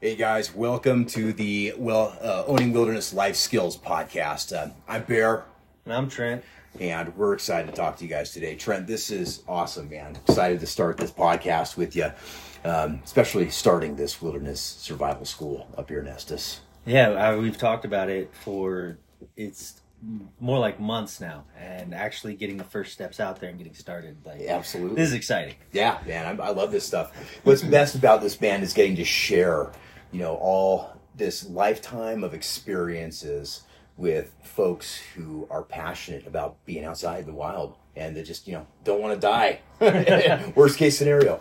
[0.00, 4.54] Hey guys, welcome to the well uh, owning wilderness life skills podcast.
[4.56, 5.44] Uh, I'm Bear,
[5.84, 6.44] And I'm Trent.
[6.78, 8.54] and we're excited to talk to you guys today.
[8.56, 10.16] Trent, this is awesome, man.
[10.28, 12.10] Excited to start this podcast with you,
[12.64, 16.60] um, especially starting this wilderness survival school up here in Estes.
[16.84, 18.98] Yeah, I, we've talked about it for
[19.36, 19.80] it's
[20.40, 24.16] more like months now, and actually getting the first steps out there and getting started.
[24.24, 24.96] Like, Absolutely.
[24.96, 25.54] this is exciting.
[25.72, 27.12] Yeah, man, I, I love this stuff.
[27.44, 29.72] What's best about this band is getting to share,
[30.12, 33.62] you know, all this lifetime of experiences
[33.96, 38.52] with folks who are passionate about being outside in the wild and that just, you
[38.52, 39.60] know, don't want to die.
[40.54, 41.40] Worst case scenario.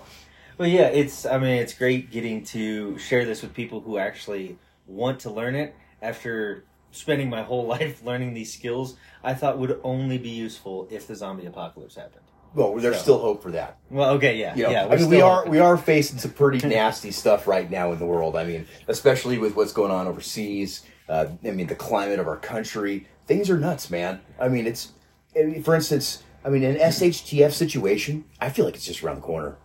[0.58, 1.26] Well, yeah, it's.
[1.26, 5.54] I mean, it's great getting to share this with people who actually want to learn
[5.56, 5.76] it.
[6.02, 6.64] After
[6.96, 11.16] spending my whole life learning these skills, I thought would only be useful if the
[11.16, 12.22] zombie apocalypse happened.
[12.54, 13.78] Well, there's So- still hope for that.
[13.90, 14.88] Well, okay, yeah, You know, yeah.
[14.88, 18.06] I mean, we are we are facing some pretty nasty stuff right now in the
[18.06, 18.36] world.
[18.36, 20.84] I mean, especially with what's going on overseas.
[21.10, 23.08] Uh, I mean, the climate of our country.
[23.28, 24.22] Things are nuts, man.
[24.40, 24.94] I mean, it's
[25.38, 26.24] I mean, for instance.
[26.46, 28.24] I mean, an SHTF situation.
[28.40, 29.58] I feel like it's just around the corner.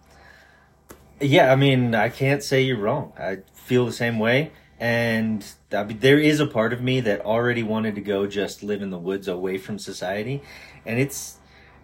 [1.20, 3.12] Yeah, I mean, I can't say you're wrong.
[3.18, 4.52] I feel the same way.
[4.78, 8.62] And I mean, there is a part of me that already wanted to go just
[8.62, 10.42] live in the woods away from society.
[10.84, 11.36] And it's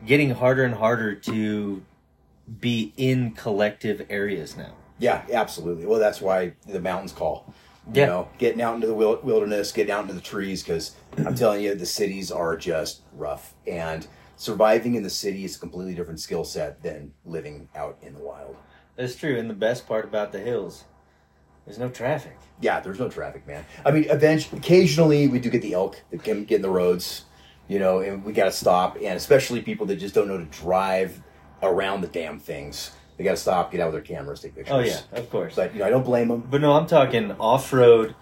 [0.05, 1.83] getting harder and harder to
[2.61, 4.73] be in collective areas now.
[4.99, 5.87] Yeah, absolutely.
[5.87, 7.53] Well, that's why the mountains call.
[7.93, 8.07] You Yeah.
[8.07, 11.75] know, getting out into the wilderness, getting out into the trees, because I'm telling you,
[11.75, 13.55] the cities are just rough.
[13.67, 14.07] And
[14.37, 18.21] surviving in the city is a completely different skill set than living out in the
[18.21, 18.57] wild.
[18.97, 19.39] That's true.
[19.39, 20.85] And the best part about the hills,
[21.67, 22.39] there's no traffic.
[22.61, 23.67] Yeah, there's no traffic, man.
[23.85, 27.25] I mean, eventually, occasionally we do get the elk that can get in the roads,
[27.69, 28.97] you know, and we got to stop.
[28.97, 31.21] And especially people that just don't know to drive
[31.63, 34.75] around the damn things, they got to stop, get out with their cameras, take pictures.
[34.75, 35.57] Oh, yeah, of course.
[35.57, 36.47] But you know, I don't blame them.
[36.49, 38.15] But no, I'm talking off road,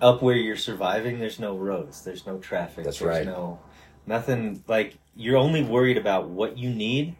[0.00, 1.18] up where you're surviving.
[1.18, 2.02] There's no roads.
[2.02, 2.84] There's no traffic.
[2.84, 3.26] That's there's right.
[3.26, 3.60] No,
[4.06, 4.62] nothing.
[4.66, 7.16] Like you're only worried about what you need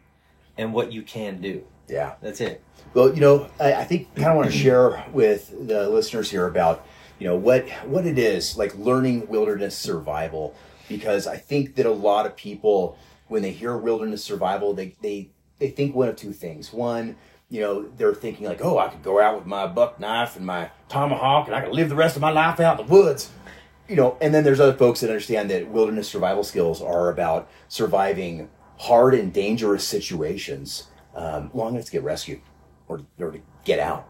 [0.57, 1.65] and what you can do.
[1.93, 2.15] Yeah.
[2.23, 2.63] That's it.
[2.95, 6.47] Well, you know, I, I think kind of want to share with the listeners here
[6.47, 6.87] about,
[7.19, 10.55] you know, what what it is like learning wilderness survival,
[10.89, 12.99] because I think that a lot of people,
[13.29, 16.73] when they hear wilderness survival, they they they think one of two things.
[16.73, 17.17] One,
[17.51, 20.47] you know, they're thinking like, oh, I could go out with my buck knife and
[20.47, 23.31] my tomahawk, and I could live the rest of my life out in the woods.
[23.89, 27.51] You know, and then there's other folks that understand that wilderness survival skills are about
[27.69, 28.49] surviving
[28.79, 32.41] hard and dangerous situations um, long enough to get rescued
[32.89, 34.09] or, or to get out.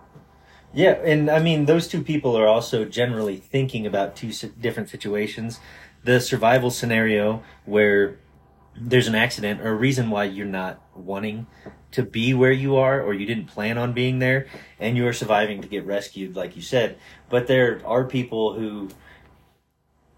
[0.75, 5.61] Yeah, and I mean those two people are also generally thinking about two different situations.
[6.05, 8.19] The survival scenario where
[8.75, 11.47] there's an accident or a reason why you're not wanting
[11.91, 14.47] to be where you are or you didn't plan on being there
[14.81, 16.97] and you're surviving to get rescued like you said.
[17.29, 18.89] But there are people who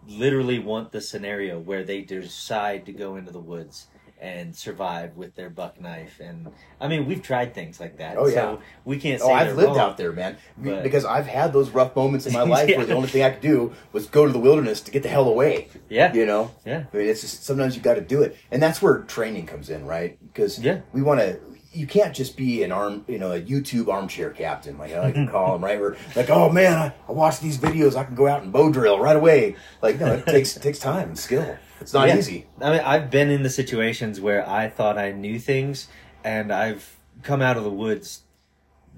[0.07, 3.89] literally want the scenario where they decide to go into the woods
[4.25, 6.49] and survive with their buck knife and
[6.81, 8.17] I mean we've tried things like that.
[8.17, 8.35] Oh, yeah.
[8.35, 9.79] So we can't oh, say Oh, I've lived wrong.
[9.79, 12.79] out there, man, but- because I've had those rough moments in my life Yeah.
[12.79, 15.11] where the only thing I could do was go to the wilderness to get the
[15.11, 15.69] hell away.
[15.91, 16.13] Yeah.
[16.15, 16.51] You know?
[16.65, 16.85] Yeah.
[16.93, 19.69] I mean, it's just sometimes you got to do it, and that's where training comes
[19.69, 20.19] in, right?
[20.33, 20.81] Because Yeah.
[20.95, 21.39] we want to.
[21.73, 25.15] You can't just be an arm, you know, a YouTube armchair captain, like I like
[25.17, 25.79] to call them, right?
[25.81, 28.71] Where like, oh man, I, I watch these videos, I can go out and bow
[28.71, 29.57] drill right away.
[29.83, 31.57] Like, no, it takes it takes time and skill.
[31.85, 32.17] It's not Yeah.
[32.17, 32.47] easy.
[32.63, 35.89] I mean, I've been in the situations where I thought I knew things,
[36.25, 38.23] and I've come out of the woods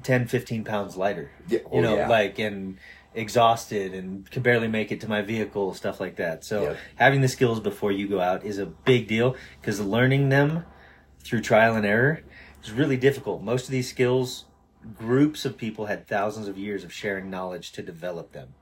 [0.05, 1.33] 10, 15 pounds lighter.
[1.49, 2.09] Yeah, you oh, know, yeah.
[2.09, 2.79] like, and
[3.13, 6.45] exhausted and can barely make it to my vehicle, stuff like that.
[6.45, 6.77] So, Yep.
[6.95, 10.65] having the skills before you go out is a big deal because learning them
[11.25, 12.21] through trial and error
[12.63, 13.43] is really difficult.
[13.43, 14.45] Most of these skills,
[14.97, 18.55] groups of people had thousands of years of sharing knowledge to develop them.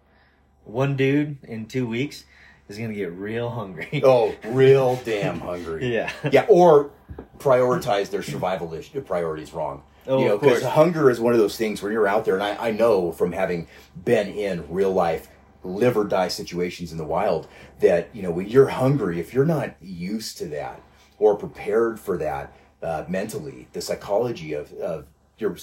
[0.65, 2.25] One dude in two weeks
[2.69, 3.89] is going to get real hungry.
[4.05, 5.93] Oh, real damn hungry.
[5.95, 6.11] Yeah.
[6.31, 6.91] yeah, or
[7.39, 9.83] prioritize their survival issue, priorities wrong.
[10.07, 12.43] Oh, you know, because hunger is one of those things where you're out there, and
[12.43, 13.69] I, I know from having
[14.05, 15.29] been in real life
[15.63, 17.49] live or die situations in the wild
[17.81, 20.83] that you know when you're hungry, if you're not used to that
[21.19, 25.07] or prepared for that uh, mentally, the psychology of of
[25.39, 25.57] your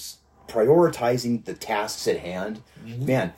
[0.48, 3.06] prioritizing the tasks at hand, Mm-hmm.
[3.06, 3.32] man,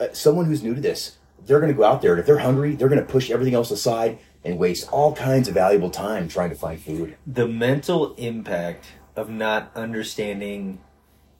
[0.00, 2.38] uh, someone who's new to this, they're going to go out there, and if they're
[2.38, 6.28] hungry, they're going to push everything else aside and waste all kinds of valuable time
[6.28, 7.16] trying to find food.
[7.26, 8.86] the mental impact
[9.16, 10.78] of not understanding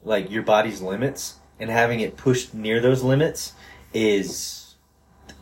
[0.02, 3.52] like your body's limits and having it pushed near those limits
[3.92, 4.74] is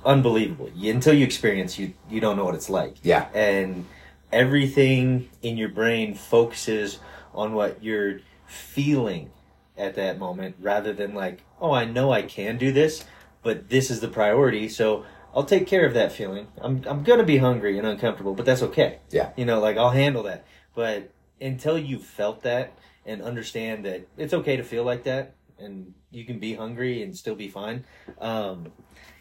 [0.05, 0.71] unbelievable.
[0.75, 2.97] You, until you experience you you don't know what it's like.
[3.03, 3.29] Yeah.
[3.35, 3.87] And
[4.33, 6.99] everything in your brain focuses
[7.35, 9.31] on what you're feeling
[9.77, 13.05] at that moment rather than like, oh, I know I can do this,
[13.47, 14.69] but this is the priority.
[14.69, 16.49] So I'll take care of that feeling.
[16.61, 18.99] I'm, I'm to be hungry and uncomfortable, but that's okay.
[19.11, 19.31] Yeah.
[19.37, 20.45] You know, like I'll handle that.
[20.75, 22.77] But until you've felt that
[23.07, 27.17] and understand that it's okay to feel like that and you can be hungry and
[27.17, 27.85] still be fine,
[28.21, 28.73] um,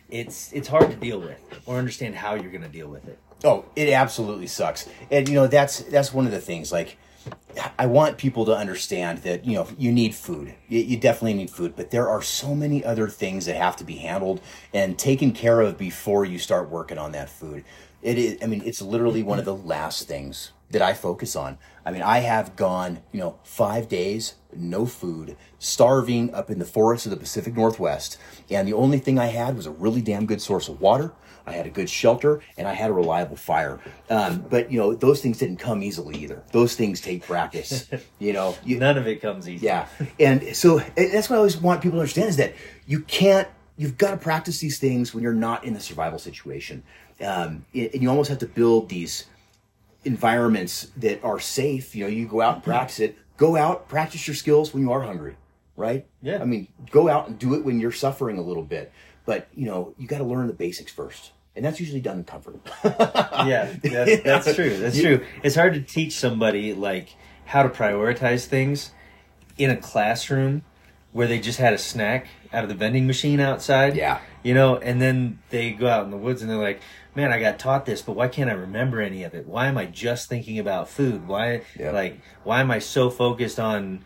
[0.10, 3.20] it's it's hard to deal with or understand how you're to deal with it.
[3.44, 4.90] Oh, it absolutely sucks.
[5.12, 6.98] And you know, that's that's one of the things like
[7.80, 10.54] I want people to understand that, you know, you need food.
[10.68, 13.84] You, you definitely need food, but there are so many other things that have to
[13.84, 14.42] be handled
[14.74, 17.64] and taken care of before you start working on that food.
[18.02, 21.58] It is I mean, it's literally one of the last things that I focus on.
[21.86, 26.66] I mean, I have gone, you know, 5 days no food, starving up in the
[26.66, 28.18] forests of the Pacific Northwest,
[28.50, 31.14] and the only thing I had was a really damn good source of water
[31.48, 33.80] I had a good shelter, and I had a reliable fire.
[34.10, 36.44] Um, but you know, those things didn't come easily either.
[36.52, 37.88] Those things take practice.
[38.20, 39.66] You know, you, none of it comes easy.
[39.66, 39.88] Yeah,
[40.20, 42.54] and so and that's what I always want people to understand is that
[42.88, 43.48] you can't.
[43.78, 46.84] You've got to practice these things when you're not in a survival situation,
[47.22, 49.26] um, and you almost have to build these
[50.06, 51.94] environments that are safe.
[51.94, 53.18] You know, you go out and practice it.
[53.38, 55.36] Go out, practice your skills when you are hungry,
[55.76, 56.06] right?
[56.22, 56.42] Yeah.
[56.42, 58.92] I mean, go out and do it when you're suffering a little bit.
[59.26, 62.24] But you know, you got to learn the basics first and that's usually done in
[62.24, 62.60] comfort.
[62.84, 64.78] yeah, that's, that's true.
[64.78, 65.26] That's true.
[65.44, 67.16] It's hard to teach somebody like
[67.46, 68.92] how to prioritize things
[69.58, 70.64] in a classroom
[71.14, 73.96] where they just had a snack out of the vending machine outside.
[73.96, 76.82] Yeah, you know, and then they go out in the woods and they're like,
[77.16, 79.48] "Man, I got taught this, but why can't I remember any of it?
[79.48, 81.28] Why am I just thinking about food?
[81.28, 81.92] Why, yeah.
[81.92, 84.04] like, why am I so focused on?"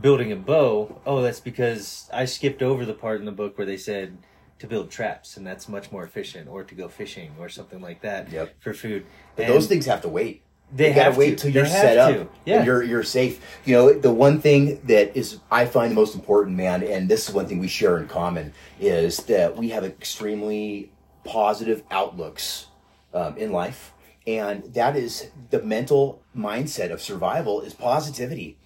[0.00, 3.66] building a bow oh that's because i skipped over the part in the book where
[3.66, 4.18] they said
[4.58, 8.00] to build traps, and that's much more efficient, or to go fishing or something like
[8.02, 8.54] that yep.
[8.60, 9.04] for food.
[9.34, 10.42] But and those things have to wait.
[10.74, 11.44] They you gotta wait to.
[11.44, 12.12] till you're set up.
[12.12, 12.28] To.
[12.44, 13.40] Yeah, you're you're safe.
[13.64, 17.28] You know, the one thing that is I find the most important, man, and this
[17.28, 20.90] is one thing we share in common is that we have extremely
[21.26, 22.66] positive outlooks
[23.12, 23.92] um, in life,
[24.26, 28.58] and that is the mental mindset of survival is positivity.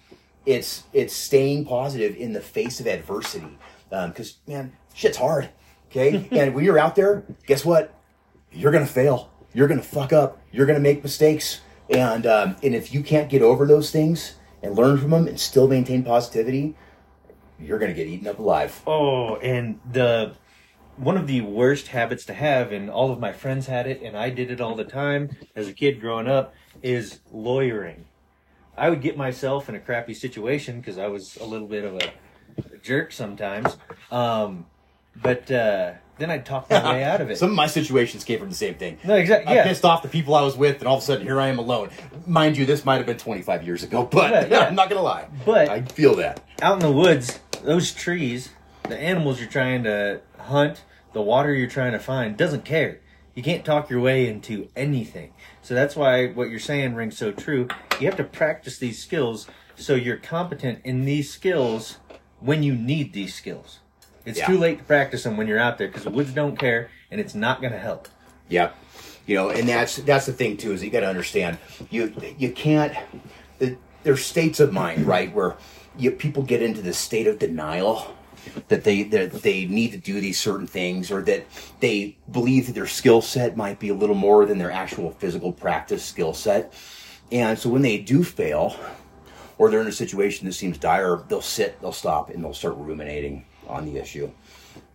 [0.45, 3.57] It's it's staying positive in the face of adversity
[3.89, 5.49] because um, man, shit's hard
[5.91, 6.27] Okay.
[6.31, 7.93] and when you're out there, guess what?
[8.51, 9.29] You're going to fail.
[9.53, 10.41] You're going to fuck up.
[10.51, 11.61] You're going to make mistakes.
[11.89, 15.39] And, um, and if you can't get over those things and learn from them and
[15.39, 16.75] still maintain positivity,
[17.59, 18.81] you're going to get eaten up alive.
[18.87, 20.33] Oh, and the
[21.01, 24.15] one of the worst habits to have, and all of my friends had it, and
[24.15, 26.53] I did it all the time as a kid growing up,
[26.83, 28.05] is lawyering.
[28.77, 31.95] I would get myself in a crappy situation because I was a little bit of
[31.95, 33.77] a, jerk sometimes.
[34.11, 34.65] Um,
[35.15, 37.37] but uh, then I'd talk my way out of it.
[37.39, 38.97] Some of my situations came from the same thing.
[39.03, 39.59] No, exactly.
[39.59, 41.47] I pissed off the people I was with, and all of a sudden, here I
[41.47, 41.89] am alone.
[42.27, 44.59] Mind you, this might have been 25 years ago, but Yeah, yeah.
[44.67, 45.27] I'm not going to lie.
[45.45, 46.41] But- I feel that.
[46.61, 48.49] Out in the woods, those trees,
[48.87, 52.99] the animals you're trying to hunt, the water you're trying to find, doesn't care.
[53.35, 55.33] You can't talk your way into anything.
[55.61, 57.67] So that's why what you're saying rings so true.
[57.99, 61.97] You have to practice these skills so you're competent in these skills
[62.39, 63.79] when you need these skills.
[64.25, 64.47] It's Yeah.
[64.47, 67.21] too late to practice them when you're out there because the woods don't care and
[67.21, 68.07] it's not going to help.
[68.49, 68.75] Yep.
[69.27, 71.57] You know, and that's that's the thing too is you got to understand
[71.89, 72.93] you you can't.
[73.59, 75.55] The, there's states of mind, right, where
[75.97, 78.15] you, people get into this state of denial
[78.67, 81.45] that they that they need to do these certain things or that
[81.79, 85.51] they believe that their skill set might be a little more than their actual physical
[85.51, 86.73] practice skill set.
[87.31, 88.75] And so when they do fail
[89.57, 92.75] or they're in a situation that seems dire, they'll sit, they'll stop and they'll start
[92.77, 94.31] ruminating on the issue.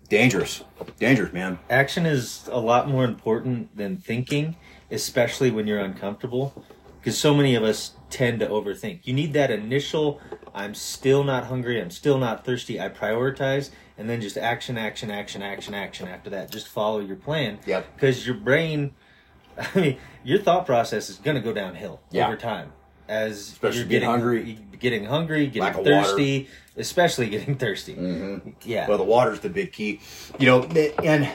[0.09, 0.63] Dangerous.
[0.99, 1.59] Dangerous, man.
[1.69, 4.57] Action is a lot more important than thinking,
[4.91, 6.65] especially when you're uncomfortable.
[7.07, 8.99] Because so many of us tend to overthink.
[9.05, 10.21] You need that initial,
[10.53, 15.09] I'm still not hungry, I'm still not thirsty, I prioritize, and then just action, action,
[15.09, 16.51] action, action, action after that.
[16.51, 17.61] Just follow your plan.
[17.65, 17.95] Yep.
[17.95, 18.93] Because your brain,
[19.57, 22.27] I mean, your thought process is going to go downhill Yeah.
[22.27, 22.73] over time.
[23.07, 24.59] As Especially you're getting getting hungry.
[24.81, 27.95] getting hungry, getting thirsty, especially getting thirsty.
[27.95, 28.49] Mm-hmm.
[28.65, 28.89] Yeah.
[28.89, 30.01] Well, the water's the big key.
[30.41, 30.63] You know,
[31.05, 31.31] and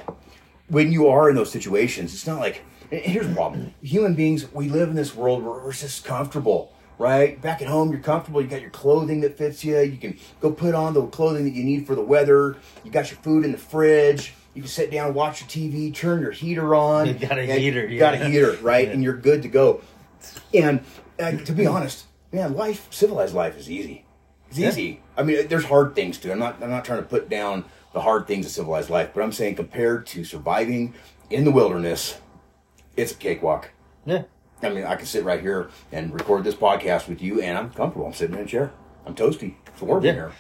[0.68, 2.62] when you are in those situations, it's not like
[2.92, 6.74] and here's the problem: human beings, we live in this world where we're just comfortable,
[6.98, 7.42] right?
[7.42, 8.42] Back at home, you're comfortable.
[8.42, 9.80] You got your clothing that fits you.
[9.80, 12.58] You can go put on the clothing that you need for the weather.
[12.84, 14.34] You got your food in the fridge.
[14.54, 17.08] You can sit down, watch your TV, turn your heater on.
[17.08, 18.86] You got a heater, You got a heater, right?
[18.88, 18.94] Yeah.
[18.94, 19.82] And you're good to go.
[20.54, 20.82] And
[21.18, 24.04] uh, to be honest, man, life, civilized life, is easy.
[24.50, 24.68] It's Yeah.
[24.68, 25.00] easy.
[25.16, 26.34] I mean, there's hard things too.
[26.34, 26.62] I'm not.
[26.62, 29.56] I'm not trying to put down the hard things of civilized life, but I'm saying
[29.56, 30.94] compared to surviving
[31.30, 32.18] in the wilderness,
[32.98, 33.72] it's a cakewalk.
[34.06, 34.24] yeah.
[34.64, 37.72] I mean, I can sit right here and record this podcast with you, and I'm
[37.72, 38.06] comfortable.
[38.06, 38.72] I'm sitting in a chair.
[39.08, 39.56] I'm toasty.
[39.66, 40.14] It's warm in Yeah.
[40.14, 40.32] here.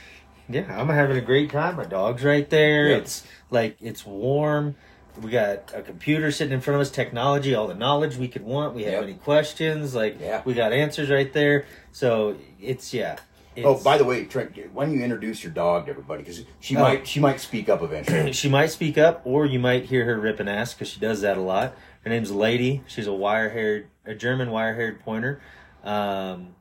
[0.48, 1.78] Yeah, I'm having a great time.
[1.78, 2.90] My dog's right there.
[2.90, 2.98] Yeah.
[2.98, 4.76] It's like it's warm.
[5.20, 8.44] We got a computer sitting in front of us, technology, all the knowledge we could
[8.44, 8.76] want.
[8.76, 9.04] We have Yep.
[9.04, 9.96] any questions?
[9.96, 10.42] Like Yeah.
[10.46, 11.66] we got answers right there.
[11.92, 13.18] So it's yeah.
[13.56, 16.24] It's, Oh, by the way, Trent, why don't you introduce your dog to everybody?
[16.24, 16.82] Because she Oh.
[16.82, 18.32] might she might speak up eventually.
[18.34, 21.22] she might speak up, or you might hear her rip an ass because she does
[21.22, 21.76] that a lot.
[22.04, 22.82] Her name's Lady.
[22.88, 25.42] She's a wire-haired, a German wire-haired pointer.
[25.84, 26.56] Um,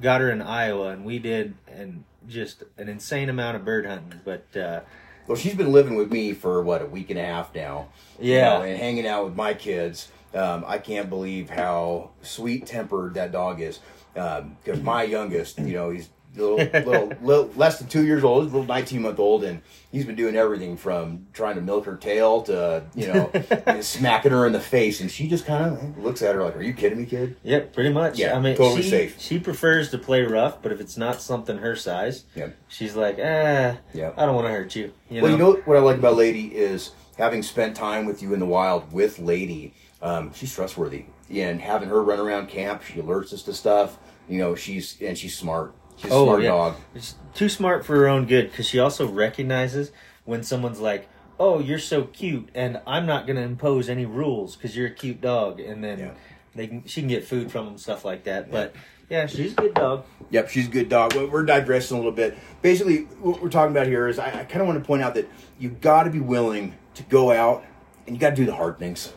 [0.00, 4.20] got her in Iowa, and we did and just an insane amount of bird hunting.
[4.24, 4.80] But uh,
[5.26, 7.88] well, she's been living with me for what a week and a half now.
[8.18, 8.58] you Yeah.
[8.58, 10.10] know, and hanging out with my kids.
[10.34, 13.80] Um, I can't believe how sweet tempered that dog is.
[14.14, 16.56] Because my youngest, you know, he's little,
[16.90, 20.16] little, little less than two years old, a little 19 month old, and he's been
[20.16, 24.60] doing everything from trying to milk her tail to, you know, smacking her in the
[24.60, 25.00] face.
[25.00, 27.36] And she just kind of looks at her like, Are you kidding me, kid?
[27.42, 28.18] Yep, pretty much.
[28.18, 29.20] Yeah, I mean, totally she, safe.
[29.20, 32.56] She prefers to play rough, but if it's not something her size, Yep.
[32.68, 34.14] she's like, eh, Yep.
[34.16, 34.92] I don't want to hurt you.
[35.08, 35.48] You well, know?
[35.48, 38.46] you know what I like about Lady is having spent time with you in the
[38.46, 39.74] wild with Lady.
[40.00, 43.98] Um, she's trustworthy, and having her run around camp, she alerts us to stuff.
[44.28, 45.74] You know, she's and she's smart.
[45.96, 46.76] She's a oh, smart dog.
[46.94, 49.92] She's too smart for her own good because she also recognizes
[50.24, 51.08] when someone's like,
[51.38, 54.94] "Oh, you're so cute," and I'm not going to impose any rules because you're a
[54.94, 56.10] cute dog, and then Yeah.
[56.54, 58.50] they can she can get food from them, stuff like that.
[58.50, 58.74] But
[59.08, 60.04] yeah, she's a good dog.
[60.30, 61.14] Yep, she's a good dog.
[61.14, 62.36] We're digressing a little bit.
[62.62, 65.14] Basically, what we're talking about here is I, I kind of want to point out
[65.14, 67.64] that you got to be willing to go out
[68.06, 69.12] and you got to do the hard things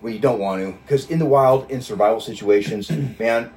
[0.00, 0.72] when you don't want to.
[0.82, 3.50] Because in the wild, in survival situations, man,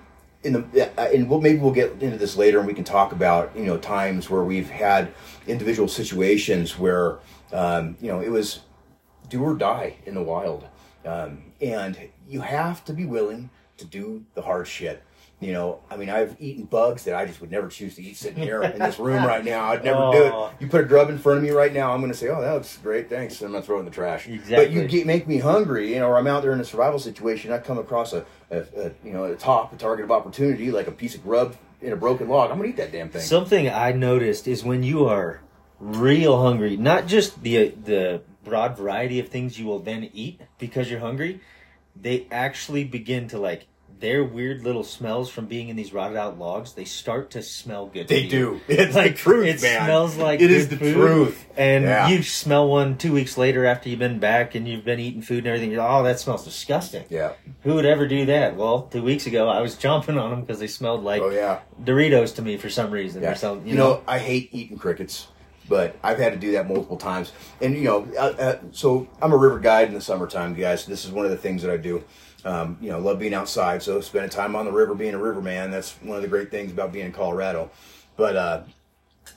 [0.43, 3.11] in the uh, and we'll, maybe we'll get into this later and we can talk
[3.11, 5.13] about you know times where we've had
[5.47, 7.19] individual situations where
[7.51, 8.59] um, you know it was
[9.29, 10.65] do or die in the wild.
[11.05, 11.97] Um, and
[12.27, 15.03] you have to be willing to do the hard shit.
[15.43, 18.15] You know, I mean, I've eaten bugs that I just would never choose to eat
[18.17, 19.65] sitting here in this room right now.
[19.71, 20.47] I'd never do Oh.
[20.47, 20.61] it.
[20.63, 22.39] You put a grub in front of me right now, I'm going to say, "Oh,
[22.41, 24.27] that looks great, thanks," and I'm going to throw it in the trash.
[24.27, 24.55] Exactly.
[24.55, 26.99] But you get, make me hungry, you know, or I'm out there in a survival
[26.99, 27.51] situation.
[27.51, 30.87] I come across a, a, a you know, a top, a target of opportunity, like
[30.87, 32.49] a piece of grub in a broken log.
[32.51, 33.21] I'm going to eat that damn thing.
[33.21, 35.41] Something I noticed is when you are
[35.79, 40.89] real hungry, not just the the broad variety of things you will then eat because
[40.89, 41.39] you're hungry,
[41.99, 43.67] they actually begin to like
[44.03, 46.73] their weird little smells from being in these rotted out logs.
[46.73, 48.09] They start to smell good.
[48.09, 48.29] to They you.
[48.29, 48.61] do.
[48.67, 49.85] It's like truth, It man.
[49.85, 50.93] smells like It is the food.
[50.93, 51.45] truth.
[51.55, 52.09] And Yeah.
[52.09, 55.37] you smell one two weeks later after you've been back and you've been eating food
[55.39, 55.71] and everything.
[55.71, 57.05] You're like, oh, that smells disgusting.
[57.09, 57.31] yeah.
[57.61, 58.57] Who would ever do that?
[58.57, 61.59] Well, two weeks ago I was chomping on them because they smelled like Oh yeah.
[61.81, 63.31] Doritos to me for some reason Yeah.
[63.31, 63.65] or something.
[63.65, 65.27] You, know, I hate eating crickets,
[65.69, 67.31] but I've had to do that multiple times.
[67.61, 70.85] And you know, uh, uh, so I'm a river guide in the summertime, guys.
[70.85, 72.03] This is one of the things that I do.
[72.45, 75.71] Um, you know, love being outside, so spending time on the river, being a riverman.
[75.71, 77.71] That's one of the great things about being in Colorado.
[78.17, 78.63] But uh,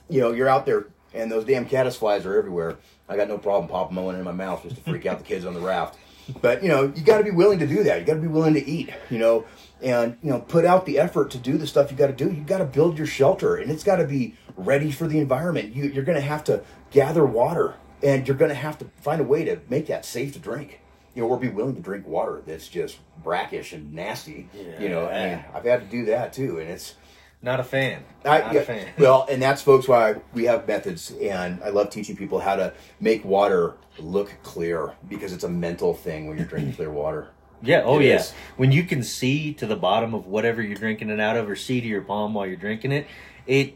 [0.09, 2.77] you know, you're out there, and those damn caddisflies are everywhere.
[3.09, 5.45] I got no problem popping one in my mouth just to freak out the kids
[5.45, 5.97] on the raft.
[6.41, 7.99] But you know, you got to be willing to do that.
[7.99, 8.89] You got to be willing to eat.
[9.09, 9.45] You know,
[9.81, 12.25] and you know, put out the effort to do the stuff you got to do.
[12.25, 15.75] You got to build your shelter, and it's got to be ready for the environment.
[15.75, 19.21] You, you're going to have to gather water, and you're going to have to find
[19.21, 20.81] a way to make that safe to drink.
[21.17, 24.47] You know, or be willing to drink water that's just brackish and nasty.
[24.79, 26.93] You know, I I've had to do that too, and it's
[27.41, 28.03] Not a fan.
[28.23, 28.87] I, Not yeah, a fan.
[28.99, 32.71] well, and that's folks why we have methods, and I love teaching people how to
[32.99, 37.29] make water look clear because it's a mental thing when you're drinking clear water.
[37.63, 38.23] Yeah, oh It yeah.
[38.57, 41.55] When you can see to the bottom of whatever you're drinking it out of or
[41.55, 43.07] see to your palm while you're drinking it,
[43.47, 43.75] it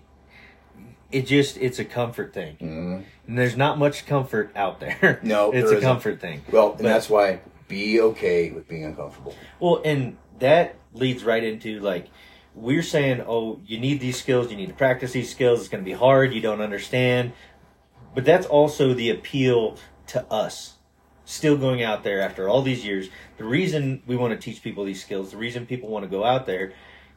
[1.12, 2.56] it just it's a comfort thing.
[2.56, 3.01] Mm-hmm.
[3.27, 5.20] And there's not much comfort out there.
[5.24, 5.82] No, it's a isn't.
[5.82, 6.41] comfort thing.
[6.51, 9.36] Well, and But- that's why be okay with being uncomfortable.
[9.60, 12.08] Well, and that leads right into like
[12.53, 15.62] we're saying, oh, you need these skills, you need to practice these skills.
[15.62, 16.34] It's going to be hard.
[16.34, 17.32] You don't understand,
[18.13, 19.77] but that's also the appeal
[20.08, 20.75] to us.
[21.24, 23.10] Still going out there after all these years.
[23.38, 26.25] The reason we want to teach people these skills, the reason people want to go
[26.25, 26.74] out there,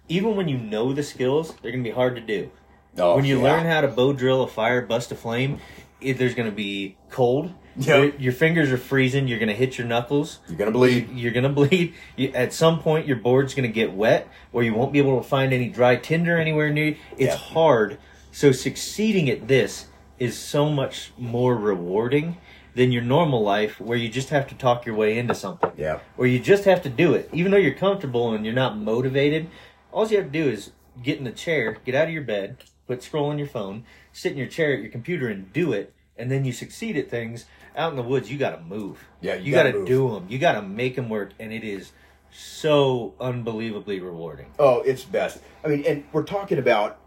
[0.08, 2.50] even when you know the skills, they're going to be hard to do.
[2.98, 3.44] Oh, when you yeah.
[3.44, 5.58] learn how to bow drill a fire, bust a flame,
[6.00, 7.52] it, there's going to be cold.
[7.76, 7.86] Yep.
[7.88, 9.26] Your, your fingers are freezing.
[9.26, 11.10] You're going to hit your knuckles you're gonna bleed.
[11.10, 11.94] you're gonna bleed.
[12.16, 15.28] You, at some point, your board's gonna get wet, or you won't be able to
[15.28, 16.84] find any dry tinder anywhere near.
[16.90, 16.96] you.
[17.18, 17.36] It's Yeah.
[17.36, 17.98] hard.
[18.30, 19.86] So succeeding at this
[20.20, 22.36] is so much more rewarding
[22.76, 25.72] than your normal life, where you just have to talk your way into something.
[25.76, 25.98] Yeah.
[26.16, 29.48] Or you just have to do it, even though you're comfortable and you're not motivated.
[29.90, 30.70] All you have to do is
[31.02, 34.38] get in the chair, get out of your bed, quit scrolling your phone, sit in
[34.38, 37.46] your chair at your computer and do it, and then you succeed at things.
[37.76, 39.04] Out in the woods, you got to move.
[39.20, 40.26] Yeah, you you got gotta do them.
[40.28, 41.92] You got to make them work, and it is
[42.30, 44.46] so unbelievably rewarding.
[44.58, 45.40] Oh, it's best.
[45.64, 46.98] I mean, and we're talking about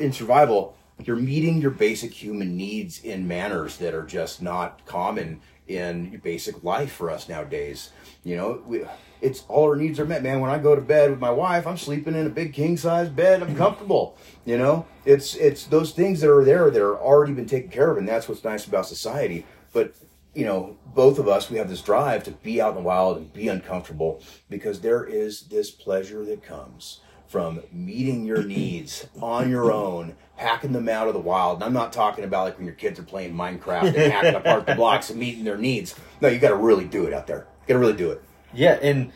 [0.00, 0.76] in survival.
[1.04, 5.40] you're meeting your basic human needs in manners that are just not common
[5.76, 7.90] in basic life for us nowadays.
[8.24, 8.84] You know, we,
[9.20, 10.40] it's all our needs are met, man.
[10.40, 13.08] When I go to bed with my wife, I'm sleeping in a big king size
[13.08, 13.42] bed.
[13.42, 14.16] I'm comfortable.
[14.44, 17.90] You know, it's it's those things that are there that are already been taken care
[17.90, 19.46] of, and that's what's nice about society.
[19.72, 19.94] But
[20.34, 23.18] you know, both of us, we have this drive to be out in the wild
[23.18, 29.50] and be uncomfortable because there is this pleasure that comes from meeting your needs on
[29.50, 31.56] your own, hacking them out of the wild.
[31.56, 34.66] And I'm not talking about like when your kids are playing Minecraft and hacking apart
[34.66, 35.94] the blocks and meeting their needs.
[36.20, 37.46] No, you got to really do it out there.
[37.62, 38.22] You got to really do it.
[38.52, 39.12] Yeah, and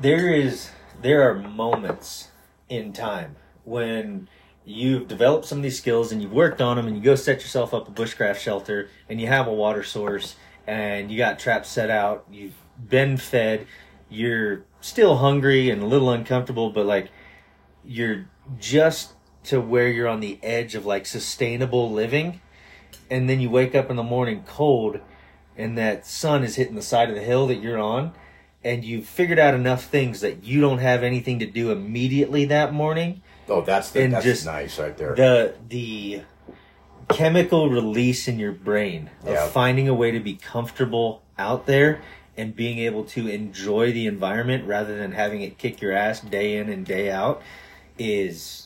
[0.00, 0.70] there is
[1.02, 2.28] there are moments
[2.68, 4.28] in time when
[4.64, 7.40] you've developed some of these skills and you've worked on them and you go set
[7.40, 10.34] yourself up a bushcraft shelter and you have a water source
[10.66, 12.56] and you got traps set out, you've
[12.88, 13.66] been fed,
[14.08, 17.10] you're still hungry and a little uncomfortable, but like
[17.84, 18.26] you're
[18.58, 19.12] just
[19.46, 22.40] to where you're on the edge of like sustainable living
[23.10, 24.98] and then you wake up in the morning cold
[25.56, 28.12] and that sun is hitting the side of the hill that you're on
[28.64, 32.72] and you've figured out enough things that you don't have anything to do immediately that
[32.72, 35.14] morning Oh, that's the, And that's just nice right there.
[35.14, 36.22] the the
[37.08, 39.46] chemical release in your brain of Yeah.
[39.48, 42.00] finding a way to be comfortable out there
[42.36, 46.56] and being able to enjoy the environment rather than having it kick your ass day
[46.56, 47.40] in and day out
[47.98, 48.65] is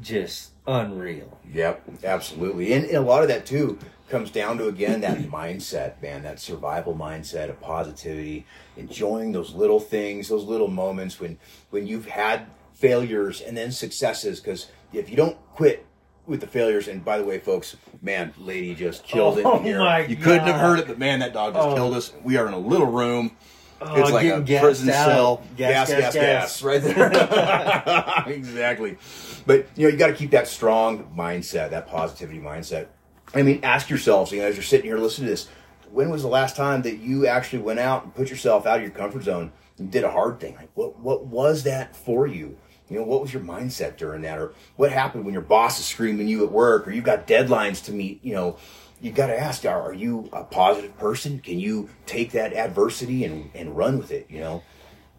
[0.00, 1.38] just unreal.
[1.52, 2.72] Yep, absolutely.
[2.72, 3.78] And, and a lot of that too
[4.08, 9.80] comes down to again that mindset, man, that survival mindset of positivity, enjoying those little
[9.80, 11.38] things, those little moments when
[11.70, 15.84] when you've had failures and then successes because if you don't quit
[16.26, 19.64] with the failures and by the way folks man lady just killed Oh it in
[19.64, 21.74] here my you couldn't have heard it but man that dog just Oh.
[21.74, 23.32] killed us we are in a little room
[23.80, 25.06] Oh, it's like a prison out.
[25.06, 25.42] cell.
[25.56, 26.62] Gas, gas gas, gas gas, gas.
[26.62, 28.24] right there.
[28.34, 28.98] Exactly.
[29.46, 32.88] But you know you got to keep that strong mindset that positivity mindset.
[33.34, 35.48] I mean ask yourselves you know as you're sitting here listening to this
[35.90, 38.82] when was the last time that you actually went out and put yourself out of
[38.82, 40.56] your comfort zone and did a hard thing?
[40.56, 42.56] Like what what was that for you?
[42.90, 44.38] You know what was your mindset during that?
[44.38, 47.84] Or what happened when your boss is screaming you at work or you've got deadlines
[47.84, 48.56] to meet you know
[49.00, 53.24] you got to ask are, are you a positive person can you take that adversity
[53.24, 54.62] and, and run with it you know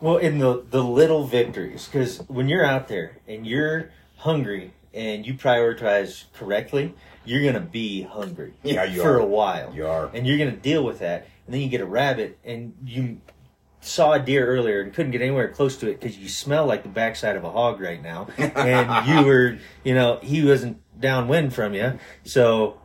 [0.02, 5.26] Well, in the the little victories, because when you're out there and you're hungry and
[5.28, 6.94] you prioritize correctly,
[7.26, 8.54] you're gonna be hungry.
[8.64, 9.20] Yeah, you for are.
[9.20, 9.76] a while.
[9.76, 10.10] You are.
[10.14, 11.28] and you're gonna deal with that.
[11.46, 13.20] And then you get a rabbit, and you
[13.82, 16.84] saw a deer earlier and couldn't get anywhere close to it because you smell like
[16.84, 21.54] the backside of a hog right now, and you were, you know, he wasn't downwind
[21.54, 22.79] from you, so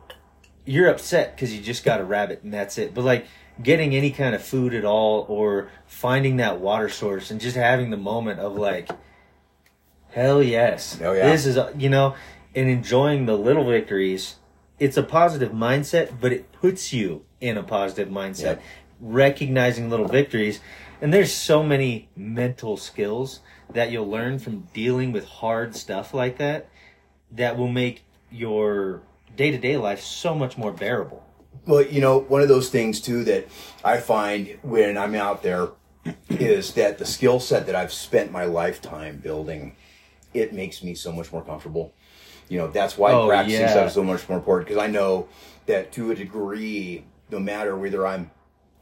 [0.65, 2.93] you're upset because you just got a rabbit and that's it.
[2.93, 3.27] But like
[3.61, 7.89] getting any kind of food at all or finding that water source and just having
[7.89, 8.89] the moment of like,
[10.09, 10.99] hell yes.
[11.01, 11.29] Oh, yeah.
[11.29, 12.15] This is, you know,
[12.53, 14.35] and enjoying the little victories.
[14.79, 18.43] It's a positive mindset, but it puts you in a positive mindset.
[18.43, 18.63] Yep.
[18.99, 20.59] Recognizing little victories.
[21.01, 26.37] And there's so many mental skills that you'll learn from dealing with hard stuff like
[26.37, 26.69] that
[27.31, 29.01] that will make your
[29.35, 31.23] day to day life so much more bearable.
[31.65, 33.47] Well, you know, one of those things too that
[33.83, 35.69] I find when I'm out there
[36.29, 39.75] is that the skill set that I've spent my lifetime building,
[40.33, 41.93] it makes me so much more comfortable.
[42.47, 43.71] You know, that's why Oh, practicing yeah.
[43.71, 45.27] stuff is so much more important because I know
[45.65, 48.29] that to a degree, no matter whether I'm,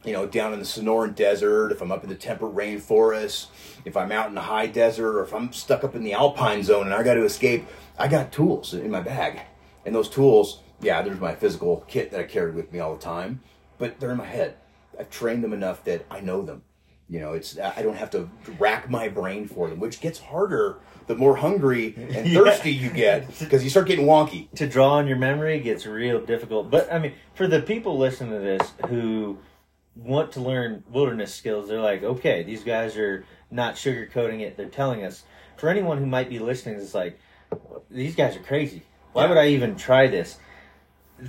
[0.04, 3.46] you know, down in the Sonoran Desert, if I'm up in the temperate rainforest,
[3.86, 6.62] if I'm out in the high desert, or if I'm stuck up in the Alpine
[6.62, 7.64] zone and I got to escape,
[7.98, 9.40] I got tools in my bag.
[9.86, 13.02] And those tools, yeah, there's my physical kit that I carry with me all the
[13.02, 13.40] time,
[13.78, 14.56] but they're in my head.
[14.98, 16.62] I've trained them enough that I know them.
[17.08, 20.78] You know, it's I don't have to rack my brain for them, which gets harder
[21.06, 22.38] the more hungry and Yeah.
[22.42, 24.50] thirsty you get because you start getting wonky.
[24.52, 26.70] To draw on your memory gets real difficult.
[26.70, 29.36] But I mean, for the people listening to this who
[29.94, 34.56] want to learn wilderness skills, they're like, okay, these guys are not sugarcoating it.
[34.56, 35.24] They're telling us.
[35.56, 37.18] For anyone who might be listening, it's like,
[37.90, 38.82] these guys are crazy.
[39.14, 39.28] Why Yeah.
[39.30, 40.38] would I even try this?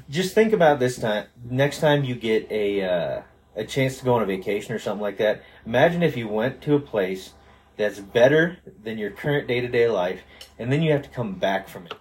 [0.10, 1.28] Just think about this time.
[1.50, 3.22] Next time you get a uh,
[3.56, 6.62] a chance to go on a vacation or something like that, imagine if you went
[6.64, 7.34] to a place
[7.78, 10.22] that's better than your current day to day life,
[10.60, 11.94] and then you have to come back from it.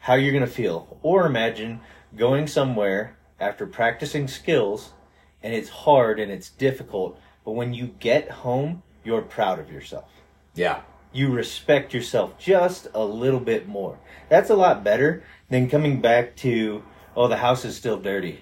[0.00, 0.98] How you're gonna feel?
[1.02, 1.80] Or imagine
[2.16, 4.92] going somewhere after practicing skills,
[5.42, 10.08] and it's hard and it's difficult, but when you get home, you're proud of yourself
[10.54, 10.80] Yeah,
[11.14, 13.98] you respect yourself just a little bit more.
[14.28, 16.82] That's a lot better than coming back to,
[17.16, 18.40] oh, the house is still dirty.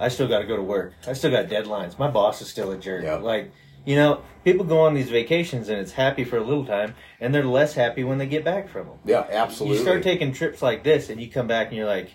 [0.00, 0.94] I still got to go to work.
[1.06, 1.98] I still got deadlines.
[1.98, 3.04] My boss is still a jerk.
[3.04, 3.16] Yeah.
[3.16, 3.50] Like,
[3.84, 7.34] You know, people go on these vacations and it's happy for a little time, and
[7.34, 8.98] they're less happy when they get back from them.
[9.04, 9.78] Yeah, absolutely.
[9.78, 12.12] You start taking trips like this, and you come back and you're like,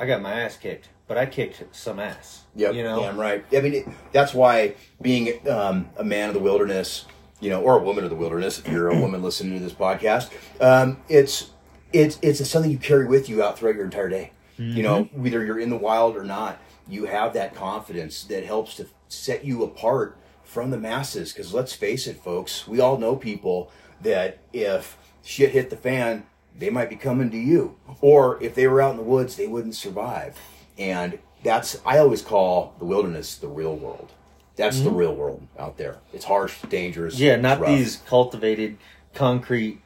[0.00, 2.44] I got my ass kicked, but I kicked some ass.
[2.54, 3.00] Yep, You know?
[3.00, 3.44] damn right.
[3.52, 7.04] I mean, it, that's why being um, a man of the wilderness,
[7.40, 9.72] you know, or a woman of the wilderness, if you're a woman listening to this
[9.72, 11.50] podcast, um, it's
[11.92, 14.32] it's it's something you carry with you out throughout your entire day.
[14.58, 15.22] You know, Mm-hmm.
[15.22, 19.44] whether you're in the wild or not, you have that confidence that helps to set
[19.44, 21.32] you apart from the masses.
[21.32, 23.70] Because let's face it, folks, we all know people
[24.00, 26.24] that if shit hit the fan,
[26.58, 27.76] they might be coming to you.
[28.00, 30.38] Or if they were out in the woods, they wouldn't survive.
[30.78, 34.12] And that's, I always call the wilderness the real world.
[34.56, 35.98] That's the real world out there.
[36.12, 37.14] It's harsh, dangerous.
[37.14, 37.24] Mm-hmm.
[37.24, 37.68] Yeah, not rough.
[37.70, 38.78] these cultivated
[39.14, 39.80] concrete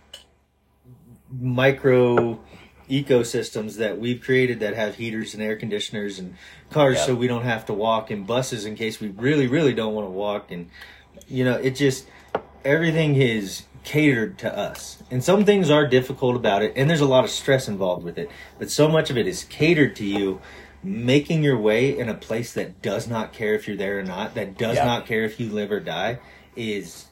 [1.38, 2.40] micro
[2.88, 6.34] ecosystems that we've created that have heaters and air conditioners and
[6.70, 9.94] cars so we don't have to walk and buses in case we really really don't
[9.94, 10.68] want to walk and
[11.28, 12.06] you know it just
[12.64, 17.06] everything is catered to us and some things are difficult about it and there's a
[17.06, 18.28] lot of stress involved with it
[18.58, 20.40] but so much of it is catered to you
[20.82, 24.34] making your way in a place that does not care if you're there or not
[24.34, 24.84] that does Yeah.
[24.84, 26.18] not care if you live or die
[26.56, 27.06] is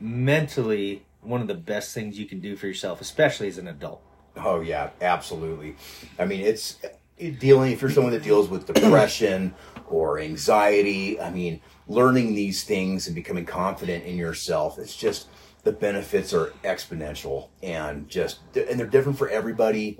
[0.00, 4.02] mentally one of the best things you can do for yourself especially as an adult
[4.40, 5.74] Oh yeah, absolutely.
[6.16, 6.78] I mean, it's
[7.16, 9.52] it dealing if you're someone that deals with depression
[9.88, 11.20] or anxiety.
[11.20, 14.78] I mean, learning these things and becoming confident in yourself.
[14.78, 15.26] It's just
[15.64, 19.98] the benefits are exponential and just and they're different for everybody,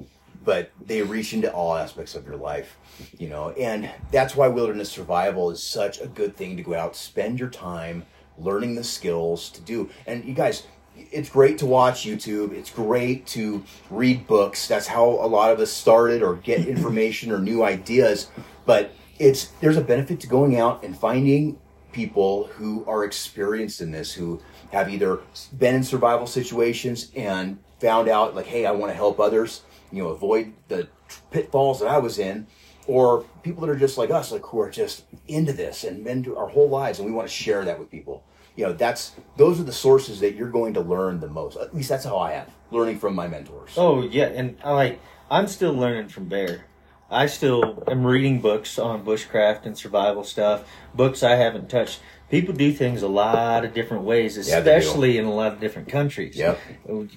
[0.48, 2.78] but they reach into all aspects of your life.
[3.18, 6.96] You know, and that's why wilderness survival is such a good thing to go out,
[6.96, 8.06] spend your time
[8.38, 9.90] learning the skills to do.
[10.06, 12.54] And you guys, it's great to watch YouTube.
[12.54, 14.66] It's great to read books.
[14.66, 18.30] That's how a lot of us started or get information or new ideas.
[18.64, 21.58] But it's there's a benefit to going out and finding
[21.92, 24.40] people who are experienced in this, who
[24.72, 25.20] have either
[25.58, 30.03] been in survival situations and found out like, hey, I want to help others, you
[30.03, 30.88] know, avoid the
[31.31, 32.46] pitfalls that I was in,
[32.87, 36.22] or people that are just like us, like who are just into this and been
[36.24, 38.24] to our whole lives, and we want to share that with people
[38.57, 41.72] you know that's those are the sources that you're going to learn the most at
[41.72, 45.46] least that's how i have learning from my mentors Oh yeah, and I like I'm
[45.46, 46.64] still learning from Bear.
[47.11, 52.01] I still am reading books on bushcraft and survival stuff, books I haven't touched.
[52.31, 55.88] People do things a lot of different ways, Yeah, especially in a lot of different
[55.88, 56.37] countries.
[56.37, 56.59] Yep.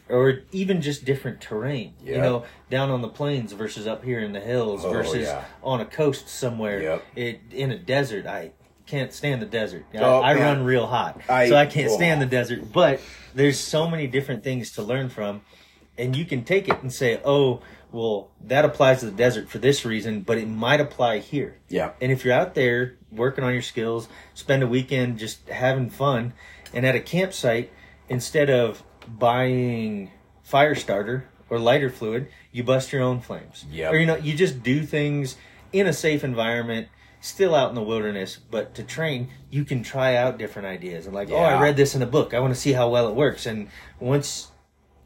[0.10, 1.94] Or even just different terrain.
[2.04, 5.44] You know, down on the plains versus up here in the hills Oh, versus yeah.
[5.64, 6.82] on a coast somewhere.
[6.82, 7.04] Yep.
[7.16, 8.26] It in a desert.
[8.26, 8.52] I
[8.86, 9.86] can't stand the desert.
[9.94, 11.96] I, Oh, I run real hot, I- so I can't oh.
[11.96, 12.72] stand the desert.
[12.72, 13.02] But
[13.36, 15.42] there's so many different things to learn from,
[15.98, 19.60] and you can take it and say, "Oh, well, that applies to the desert for
[19.60, 23.54] this reason, but it might apply here." yeah And if you're out there working on
[23.54, 26.34] your skills, spend a weekend just having fun,
[26.74, 27.72] and at a campsite,
[28.10, 30.12] instead of buying
[30.44, 33.66] fire starter or lighter fluid, you bust your own flames.
[33.72, 33.94] Yep.
[33.94, 35.36] Or you know, you just do things
[35.74, 36.88] in a safe environment,
[37.20, 41.16] still out in the wilderness, but to train, you can try out different ideas and
[41.16, 42.34] like, oh, I read this in a book.
[42.34, 43.46] I want to see how well it works.
[43.46, 43.70] And
[44.00, 44.52] once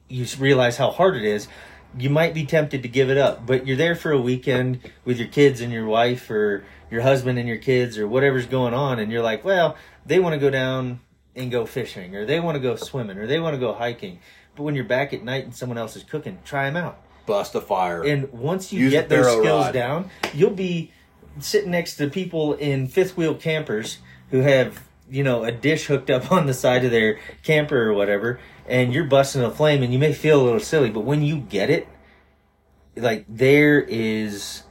[0.07, 1.47] you realize how hard it is,
[1.97, 3.45] you might be tempted to give it up.
[3.45, 7.39] But you're there for a weekend with your kids and your wife or your husband
[7.39, 10.49] and your kids or whatever's going on, and you're like, well, they want to go
[10.49, 10.99] down
[11.35, 14.19] and go fishing or they want to go swimming or they want to go hiking.
[14.55, 17.01] But when you're back at night and someone else is cooking, try them out.
[17.25, 19.73] bust a fire And once you Use get those skills rod.
[19.73, 20.91] down, you'll be
[21.39, 23.97] sitting next to people in fifth wheel campers
[24.31, 27.93] who have, you know, a dish hooked up on the side of their camper or
[27.93, 31.21] whatever, and you're busting a flame and you may feel a little silly, but when
[31.21, 31.87] you get it,
[32.95, 34.63] like there is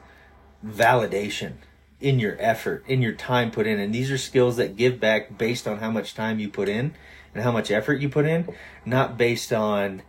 [0.66, 1.54] validation
[2.00, 3.78] in your effort, in your time put in.
[3.78, 6.94] And these are skills that give back based on how much time you put in
[7.34, 8.48] and how much effort you put in,
[8.84, 10.02] not based on,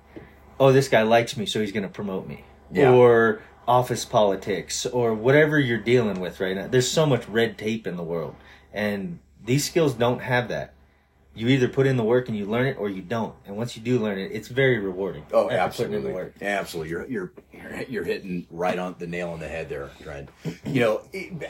[0.59, 2.43] oh, this guy likes me, so he's going to promote me.
[2.71, 2.91] Yeah.
[2.91, 6.67] Or office politics or whatever you're dealing with right now.
[6.67, 8.35] There's so much red tape in the world.
[8.73, 10.73] And these skills don't have that.
[11.37, 13.35] You either put in the work and you learn it or you don't.
[13.45, 15.25] And once you do learn it, it's very rewarding.
[15.33, 16.91] Oh, absolutely, absolutely.
[16.91, 17.31] You're you're
[17.89, 20.29] you're hitting right on the nail on the head there, Trent.
[20.65, 21.01] You know,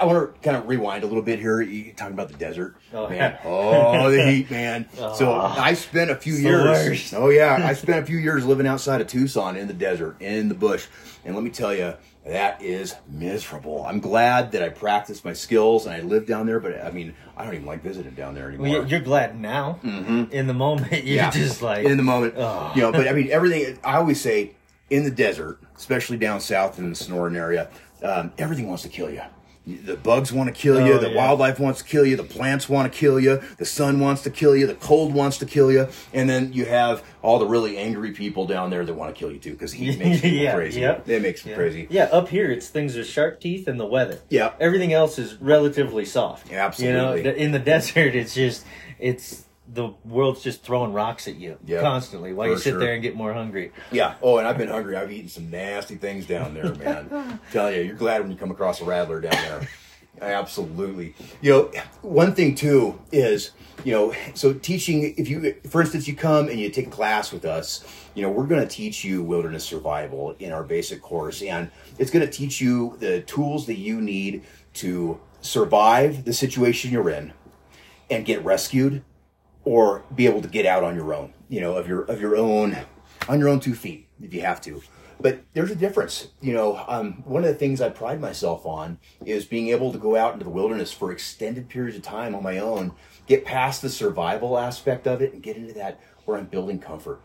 [0.01, 1.61] I want to kind of rewind a little bit here.
[1.61, 3.37] You talking about the desert, Oh, man?
[3.45, 4.89] Oh, the heat, man.
[4.95, 5.53] so oh.
[5.55, 7.13] I spent a few years.
[7.13, 10.49] Oh yeah, I spent a few years living outside of Tucson in the desert, in
[10.49, 10.87] the bush,
[11.23, 11.93] and let me tell you.
[12.25, 13.85] That is miserable.
[13.85, 17.13] I'm glad that I practiced my skills and I lived down there, but I mean,
[17.37, 18.67] I don't even like visiting down there anymore.
[18.79, 19.79] Well, you're- glad now.
[19.83, 22.71] In the moment, you're just like in the moment, Oh.
[22.75, 22.91] you know.
[22.91, 23.77] But I mean, everything.
[23.83, 24.51] I always say,
[24.89, 27.69] in the desert, especially down south in the Sonoran area,
[28.01, 29.21] um, everything wants to kill you.
[29.67, 31.15] The bugs want to kill you, Oh, the yeah.
[31.17, 34.29] wildlife wants to kill you, the plants want to kill you, the sun wants to
[34.29, 37.77] kill you, the cold wants to kill you, and then you have all the really
[37.77, 40.53] angry people down there that want to kill you too because heat makes people Yeah,
[40.55, 40.81] crazy.
[40.81, 41.09] yep.
[41.09, 41.55] It makes them Yeah.
[41.57, 41.87] crazy.
[41.89, 44.19] Yeah, up here it's things with sharp teeth and the weather.
[44.29, 44.51] Yeah.
[44.59, 46.51] Everything else is relatively soft.
[46.51, 47.17] Absolutely.
[47.17, 48.65] You know, in the desert it's just
[48.99, 52.79] it's the world's just throwing rocks at you Yeah, constantly while you sit sure.
[52.79, 53.71] there and get more hungry.
[53.91, 54.15] Yeah.
[54.21, 54.95] Oh, and I've been hungry.
[54.95, 57.39] I've eaten some nasty things down there, man.
[57.51, 59.67] Tell you, you're glad when you come across a rattler down there.
[60.21, 61.13] Absolutely.
[61.41, 63.51] You know, one thing too is,
[63.83, 67.31] you know, so teaching, if you, for instance, you come and you take a class
[67.31, 71.41] with us, you know, we're going to teach you wilderness survival in our basic course.
[71.41, 74.43] And it's going to teach you the tools that you need
[74.75, 77.33] to survive the situation you're in
[78.09, 79.03] and get rescued
[79.65, 82.37] or be able to get out on your own, you know, of your of your
[82.37, 82.77] own
[83.27, 84.81] on your own two feet if you have to.
[85.19, 86.83] But there's a difference, you know.
[86.87, 90.33] Um, one of the things I pride myself on is being able to go out
[90.33, 92.93] into the wilderness for extended periods of time on my own,
[93.25, 97.21] get past the survival aspect of it, and get into that where I'm building comfort.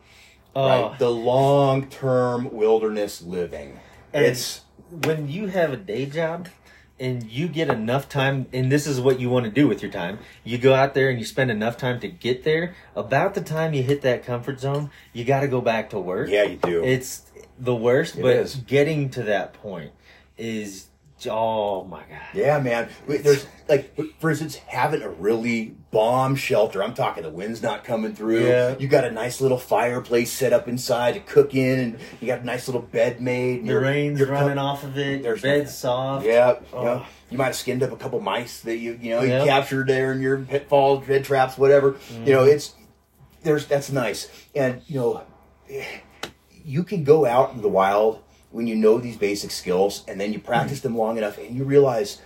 [0.54, 0.66] Oh.
[0.90, 3.80] Right, the long term wilderness living.
[4.12, 4.62] And it's
[5.04, 6.48] when you have a day job
[7.00, 9.90] and you get enough time and this is what you want to do with your
[9.90, 13.40] time you go out there and you spend enough time to get there about the
[13.40, 16.56] time you hit that comfort zone you got to go back to work yeah, you
[16.58, 16.84] do.
[16.84, 17.22] it's
[17.58, 18.54] the worst It but is.
[18.54, 19.92] getting to that point
[20.36, 20.89] is
[21.28, 22.88] oh my god Yeah, man.
[23.06, 26.82] There's like, for instance, having a really bomb shelter.
[26.82, 28.46] I'm talking the wind's not coming through.
[28.46, 28.76] Yeah.
[28.78, 32.40] You got a nice little fireplace set up inside to cook in, and you got
[32.40, 33.66] a nice little bed made.
[33.66, 36.84] the rain's you're running off of it There's bed's soft Yeah, you, Oh.
[36.84, 39.40] know, you might have skinned up a couple mice that you you know Yeah.
[39.40, 41.96] you captured there in your pitfalls, bed traps, whatever.
[42.24, 42.52] You know, mm.
[42.52, 42.74] it's
[43.42, 45.22] there's that's nice, and you know,
[45.70, 45.84] eh,
[46.64, 48.20] you can go out in the wild
[48.50, 51.64] when you know these basic skills, and then you practice them long enough, and you
[51.64, 52.20] realize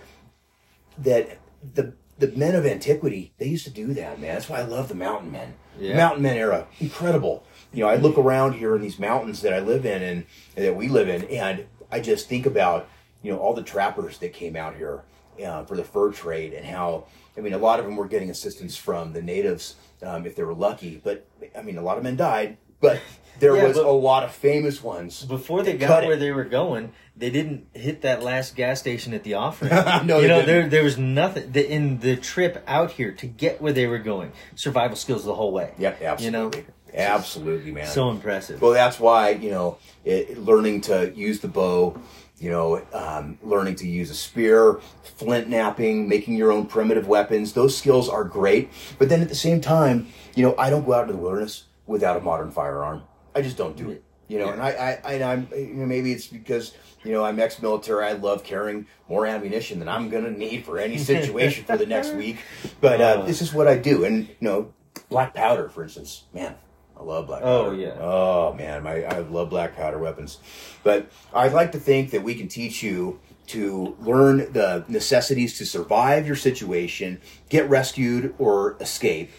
[0.97, 1.37] that
[1.73, 4.35] the the men of antiquity they used to do that, man.
[4.35, 5.53] That's why I love the mountain men.
[5.79, 5.97] Yeah.
[5.97, 7.43] Mountain men era, incredible.
[7.73, 10.65] You know, I look around here in these mountains that I live in and, and
[10.65, 12.87] that we live in, and I just think about
[13.21, 15.03] you know all the trappers that came out here
[15.43, 17.05] uh, for the fur trade and how
[17.37, 20.43] I mean a lot of them were getting assistance from the natives um, if they
[20.43, 23.01] were lucky, but I mean a lot of men died, but
[23.39, 25.23] there Yeah, was a lot of famous ones.
[25.25, 26.07] before they got cut it.
[26.07, 29.71] where they were going, they didn't hit that last gas station at the offering.
[30.05, 30.45] No, you know, didn't.
[30.47, 33.99] there there was nothing the, in the trip out here to get where they were
[33.99, 34.31] going.
[34.55, 35.73] Survival skills the whole way.
[35.77, 36.51] Yep, absolutely, You know,
[36.93, 37.87] absolutely, man.
[37.87, 38.61] so impressive.
[38.61, 41.99] Well, that's why you know, it, learning to use the bow,
[42.39, 47.53] you know, um, learning to use a spear, flint knapping, making your own primitive weapons.
[47.53, 48.69] Those skills are great,
[48.99, 51.63] but then at the same time, you know, I don't go out into the wilderness
[51.87, 53.03] without a modern firearm.
[53.35, 54.03] I just don't do it.
[54.27, 54.69] You know, and I,
[55.05, 58.05] I, and I'm, you know, maybe it's because you know I'm ex-military.
[58.05, 62.11] I love carrying more ammunition than I'm gonna need for any situation for the next
[62.13, 62.37] week.
[62.81, 63.25] But uh, Oh.
[63.27, 64.73] this is what I do, and you know,
[65.09, 66.55] black powder, for instance, man,
[66.99, 67.69] I love black powder.
[67.69, 67.97] Oh, yeah.
[67.99, 70.39] Oh man, my, I love black powder weapons.
[70.83, 75.67] But I'd like to think that we can teach you to learn the necessities to
[75.67, 79.29] survive your situation, get rescued or escape,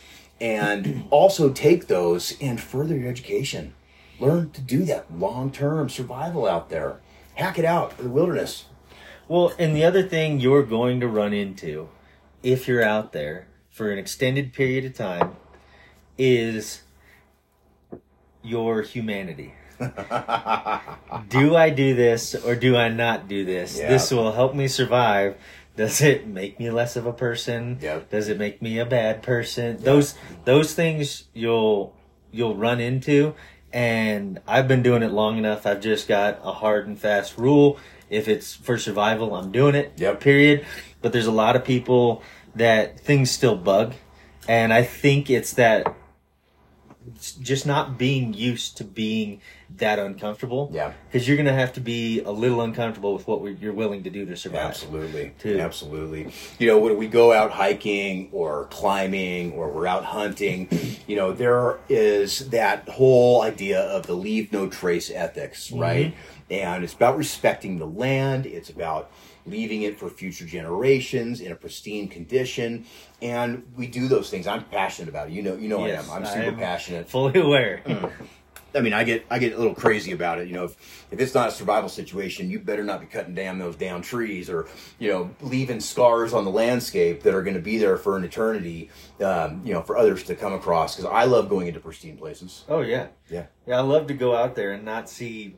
[0.40, 3.74] and also take those and further your education.
[4.18, 7.00] Learn to do that long term survival out there.
[7.34, 8.64] Hack it out in the wilderness.
[9.28, 11.88] Well, and the other thing you're going to run into
[12.42, 15.36] if you're out there for an extended period of time
[16.16, 16.82] is
[18.42, 19.54] your humanity.
[21.28, 23.78] do I do this or do I not do this?
[23.78, 23.88] Yeah.
[23.88, 25.36] This will help me survive.
[25.76, 27.78] Does it make me less of a person?
[28.08, 29.76] Does it make me a bad person?
[29.82, 30.14] Those
[30.46, 31.94] those things you'll
[32.32, 33.34] you'll run into
[33.72, 35.66] and I've been doing it long enough.
[35.66, 37.78] I've just got a hard and fast rule.
[38.08, 39.92] If it's for survival, I'm doing it.
[39.96, 40.20] Yep.
[40.20, 40.66] Period.
[41.02, 42.22] But there's a lot of people
[42.54, 43.94] that things still bug.
[44.48, 45.95] And I think it's that
[47.40, 49.40] just not being used to being
[49.76, 50.70] that uncomfortable.
[50.72, 50.92] Yeah.
[51.06, 54.10] Because you're going to have to be a little uncomfortable with what you're willing to
[54.10, 54.66] do to survive.
[54.66, 55.34] Absolutely.
[55.38, 55.58] Too.
[55.58, 56.32] Absolutely.
[56.58, 60.68] You know, when we go out hiking or climbing or we're out hunting,
[61.06, 66.12] you know, there is that whole idea of the leave no trace ethics, right?
[66.12, 66.52] Mm-hmm.
[66.52, 69.10] And it's about respecting the land, it's about
[69.46, 72.84] leaving it for future generations in a pristine condition.
[73.22, 74.46] And we do those things.
[74.46, 75.32] I'm passionate about it.
[75.32, 76.22] You know, you know Yes, I am.
[76.22, 77.08] I'm super am passionate.
[77.08, 77.82] Fully aware.
[78.74, 80.48] I mean, I get I get a little crazy about it.
[80.48, 83.58] You know, if, if it's not a survival situation, you better not be cutting down
[83.58, 87.62] those down trees or you know leaving scars on the landscape that are going to
[87.62, 88.90] be there for an eternity.
[89.20, 90.96] Um, you know, for others to come across.
[90.96, 92.64] Because I love going into pristine places.
[92.68, 93.08] Oh, yeah.
[93.30, 95.56] Yeah, Yeah, I love to go out there and not see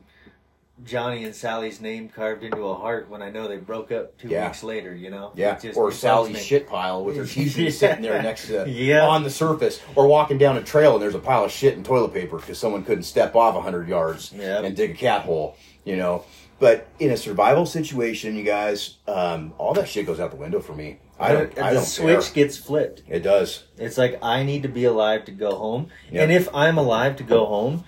[0.85, 4.29] Johnny and Sally's name carved into a heart when I know they broke up two
[4.29, 4.45] Yeah.
[4.47, 4.95] weeks later.
[4.95, 6.39] You know, Yeah, It just- or Sally's me.
[6.39, 7.69] shit pile with her Yeah.
[7.69, 9.05] sitting there next to Yeah.
[9.07, 11.85] on the surface, or walking down a trail and there's a pile of shit and
[11.85, 14.63] toilet paper because someone couldn't step off hundred yards Yep.
[14.63, 15.55] and dig a cat hole.
[15.83, 16.23] You know,
[16.59, 20.59] but in a survival situation, you guys, um, all that shit goes out the window
[20.59, 20.99] for me.
[21.19, 21.53] I don't.
[21.55, 22.45] the I don't switch care.
[22.45, 23.03] gets flipped.
[23.09, 23.63] It does.
[23.77, 26.23] It's like I need to be alive to go home, Yep.
[26.23, 27.83] and if I'm alive to go home,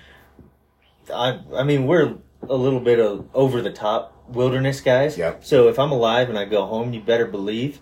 [1.14, 2.16] I I mean we're
[2.50, 5.18] a little bit of over the top wilderness guys.
[5.18, 5.44] Yep.
[5.44, 7.80] So if I'm alive and I go home, you better believe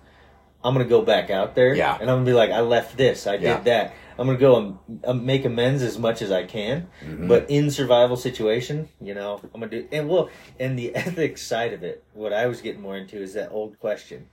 [0.64, 1.74] I'm gonna go back out there.
[1.74, 1.94] Yeah.
[2.00, 3.56] And I'm gonna be like, I left this, I Yeah.
[3.58, 3.94] did that.
[4.18, 6.90] I'm gonna go and um, make amends as much as I can.
[7.02, 7.28] Mm-hmm.
[7.30, 11.72] But in survival situation, you know, I'm gonna do and well, and the ethics side
[11.72, 12.04] of it.
[12.14, 14.28] What I was getting more into is that old question.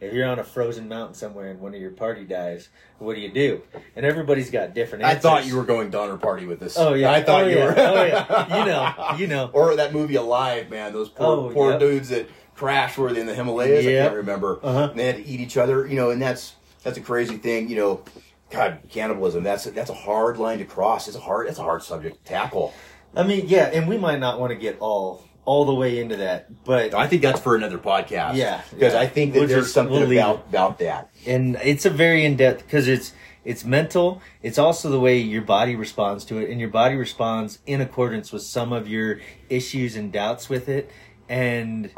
[0.00, 3.20] If you're on a frozen mountain somewhere and one of your party dies, what do
[3.20, 3.62] you do?
[3.96, 5.18] And everybody's got different answers.
[5.18, 6.78] I thought you were going Donner Party with this.
[6.78, 7.64] Oh yeah, I thought oh, you yeah.
[7.64, 7.74] were.
[7.76, 9.50] oh yeah, you know, you know.
[9.52, 10.92] or that movie Alive, man.
[10.92, 11.80] Those poor, Oh, poor yep.
[11.80, 13.86] dudes that crashed were they in the Himalayas.
[13.86, 14.60] I can't remember.
[14.62, 14.88] Uh-huh.
[14.90, 15.86] And they had to eat each other.
[15.86, 17.68] You know, and that's that's a crazy thing.
[17.68, 18.04] You know,
[18.50, 19.42] God, cannibalism.
[19.42, 21.08] That's that's a hard line to cross.
[21.08, 21.48] It's a hard.
[21.48, 22.72] It's a hard subject to tackle.
[23.16, 26.16] I mean, yeah, and we might not want to get all all the way into
[26.16, 28.34] that, but I think that's for another podcast.
[28.36, 29.00] Yeah, because yeah.
[29.00, 31.08] I think that We'll there's just- something we'll about about that.
[31.26, 34.20] and it's a very in depth because it's it's mental.
[34.42, 38.30] It's also the way your body responds to it, and your body responds in accordance
[38.30, 40.90] with some of your issues and doubts with it.
[41.30, 41.90] And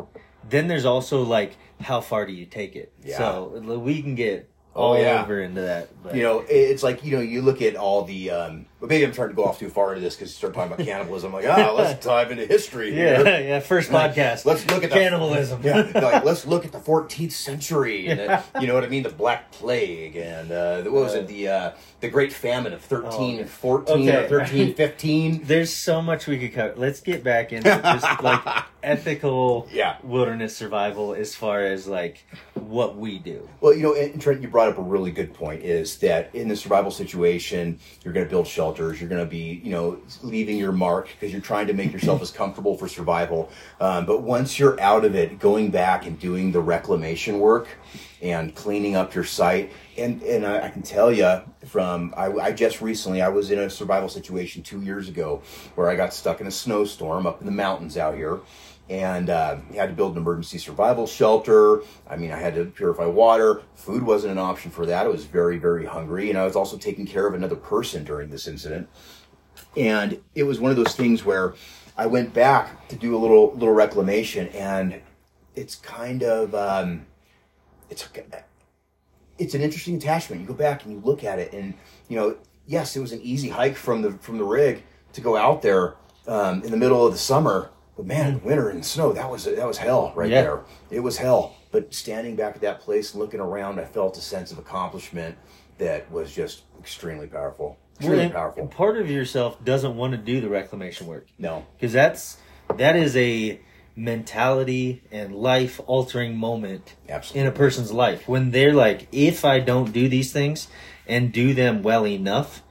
[0.49, 2.93] then there's also like how far do you take it?
[3.03, 3.19] Yeah.
[3.19, 4.49] So we can get
[4.81, 5.23] Oh, all yeah.
[5.23, 5.89] over into that.
[6.03, 8.31] But You know, it's like you know, you look at all the.
[8.31, 10.55] Um, but maybe I'm trying to go off too far into this because you start
[10.55, 11.35] talking about cannibalism.
[11.35, 12.97] I'm like, ah, let's dive into history.
[12.97, 13.41] yeah, here.
[13.49, 13.61] yeah.
[13.61, 14.47] First Like, podcast.
[14.47, 15.61] Let's look at the, cannibalism.
[15.63, 18.07] Yeah, like let's look at the 14th century.
[18.09, 19.03] And the, you know what I mean?
[19.03, 21.27] The Black Plague and uh, what was it?
[21.29, 23.45] The uh, the Great Famine of 13 Oh.
[23.45, 24.25] 14 Okay.
[24.25, 25.43] or 13, 15.
[25.45, 26.73] There's so much we could cover.
[26.77, 28.41] Let's get back into just like
[28.83, 29.97] ethical Yeah.
[30.03, 32.25] wilderness survival as far as like
[32.71, 33.49] what we do.
[33.61, 35.63] Well, you know, and Trent, you brought up a really good point.
[35.63, 39.01] Is that in the survival situation, you're going to build shelters.
[39.01, 42.23] You're going to be, you know, leaving your mark because you're trying to make yourself
[42.23, 43.51] as comfortable for survival.
[43.81, 47.69] Um, but once you're out of it, going back and doing the reclamation work
[48.23, 52.53] and cleaning up your site, and and I, I can tell you from I, I
[52.53, 55.43] just recently I was in a survival situation two years ago
[55.75, 58.41] where I got stuck in a snowstorm up in the mountains out here
[58.91, 61.83] and uh, had to build an emergency survival shelter.
[62.09, 63.63] I mean, I had to purify water.
[63.77, 65.07] Food wasn't an option for that.
[65.07, 68.31] I was very, very hungry, and I was also taking care of another person during
[68.31, 68.89] this incident.
[69.77, 71.55] And it was one of those things where
[71.97, 75.01] I went back to do a little little reclamation, and
[75.55, 77.07] it's kind of um,
[77.91, 78.09] it's
[79.39, 80.41] it's an interesting attachment.
[80.43, 81.75] You go back and you look at it, and
[82.09, 85.37] you know, yes, it was an easy hike from the from the rig to go
[85.37, 85.95] out there
[86.27, 87.71] um, in the middle of the summer.
[88.01, 90.41] But man, winter and snow that was that was hell right Yeah.
[90.41, 90.61] there.
[90.91, 91.55] It was hell.
[91.71, 95.37] But standing back at that place, looking around, I felt a sense of accomplishment
[95.77, 97.77] that was just extremely powerful.
[97.99, 98.67] Extremely and powerful.
[98.69, 102.39] part of yourself doesn't want to do the reclamation work No, because that's
[102.79, 103.61] that is a
[103.95, 107.41] mentality and life altering moment absolutely.
[107.43, 110.69] in a person's life when they're like if i don't do these things
[111.07, 112.63] and do them well enough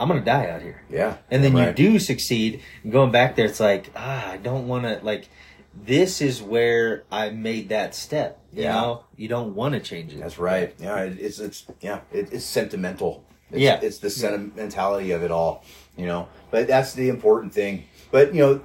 [0.00, 1.78] i'm gonna die out here yeah, and then right.
[1.78, 5.28] you do succeed going back there it's like ah i don't want to like
[5.74, 8.74] this is where i made that step you Yeah.
[8.74, 10.74] know you don't want to change it That's right.
[10.78, 13.24] Yeah, it's it's yeah, it, it's sentimental.
[13.50, 13.80] It's, Yeah.
[13.82, 15.64] it's the sentimentality of it all,
[15.96, 16.28] you know.
[16.50, 17.84] But that's the important thing.
[18.10, 18.60] But you know,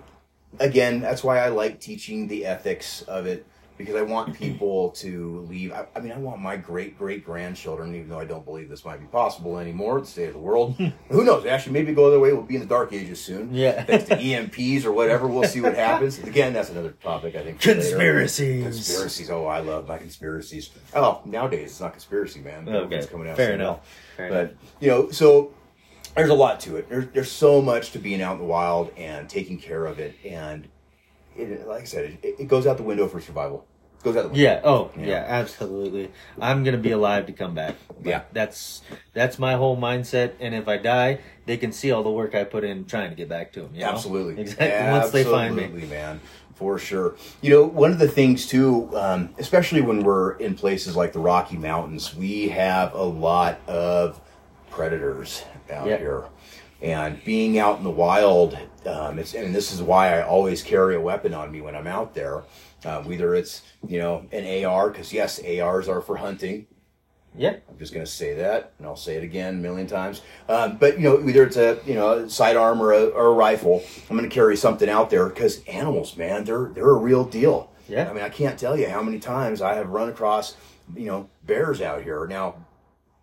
[0.59, 3.45] again, that's why I like teaching the ethics of it
[3.79, 5.71] because I want people to leave.
[5.71, 8.83] I, I mean, I want my great great grandchildren, even though I don't believe this
[8.83, 10.01] might be possible anymore.
[10.01, 10.87] The state of the world, hmm.
[11.09, 11.45] who knows?
[11.45, 12.33] Actually, maybe go the other way.
[12.33, 13.53] We'll be in the dark ages soon.
[13.53, 13.83] Yeah.
[13.85, 15.27] thanks to EMPs or whatever.
[15.27, 16.19] We'll see what happens.
[16.19, 17.35] Again, that's another topic.
[17.35, 17.81] I think for later.
[17.81, 18.63] Conspiracies.
[18.63, 19.29] Conspiracies.
[19.29, 20.71] Oh, I love my conspiracies.
[20.93, 22.67] Oh, nowadays it's not conspiracy, man.
[22.67, 23.87] okay It's coming out fair enough
[24.17, 25.53] fair enough But you know, so
[26.15, 26.89] there's a lot to it.
[26.89, 30.15] There's there's so much to being out in the wild and taking care of it,
[30.25, 30.67] and
[31.37, 33.65] it, like I said, it, it goes out the window for survival.
[34.03, 34.41] Goes out the window.
[34.43, 34.61] Yeah.
[34.63, 35.05] Oh, Yeah.
[35.05, 35.25] yeah.
[35.27, 36.09] Absolutely.
[36.39, 37.75] I'm gonna be alive to come back.
[38.03, 38.21] Yeah.
[38.31, 38.81] That's
[39.13, 40.33] that's my whole mindset.
[40.39, 43.15] And if I die, they can see all the work I put in trying to
[43.15, 43.71] get back to them.
[43.73, 43.89] You know?
[43.91, 44.41] Absolutely.
[44.41, 44.91] Exactly.
[44.91, 45.67] Once they find me.
[45.85, 46.21] Man.
[46.55, 47.15] For sure.
[47.41, 51.19] You know, one of the things too, um, especially when we're in places like the
[51.19, 54.19] Rocky Mountains, we have a lot of
[54.69, 55.97] predators out Yeah.
[55.97, 56.23] here.
[56.81, 60.95] And being out in the wild, um, it's and this is why I always carry
[60.95, 62.43] a weapon on me when I'm out there.
[62.85, 66.67] Um, whether it's you know an AR, because yes, ARs are for hunting.
[67.37, 67.57] Yeah.
[67.69, 70.21] I'm just going to say that, and I'll say it again a million times.
[70.49, 73.33] Um, but you know, either it's a you know a sidearm or a, or a
[73.33, 77.23] rifle, I'm going to carry something out there because animals, man, they're they're a real
[77.25, 77.71] deal.
[77.87, 78.09] Yeah.
[78.09, 80.55] I mean, I can't tell you how many times I have run across
[80.95, 82.25] you know bears out here.
[82.27, 82.55] Now,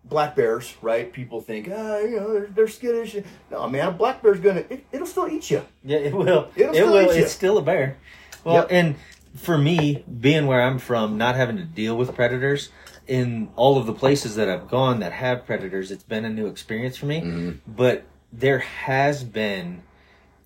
[0.05, 1.11] black bears, right?
[1.11, 3.17] People think, ah, you know, they're, they're skittish.
[3.51, 5.65] No, man, a black bear's gonna it, it'll still eat you.
[5.83, 6.49] Yeah, it will.
[6.55, 7.01] It'll it still will.
[7.11, 7.23] eat you.
[7.23, 7.97] It's still a bear.
[8.45, 8.67] Well, Yep.
[8.71, 8.95] and
[9.37, 12.69] for me, being where I'm from, not having to deal with predators,
[13.07, 16.47] in all of the places that I've gone that have predators, it's been a new
[16.47, 17.21] experience for me.
[17.21, 17.51] Mm-hmm.
[17.71, 19.83] But there has been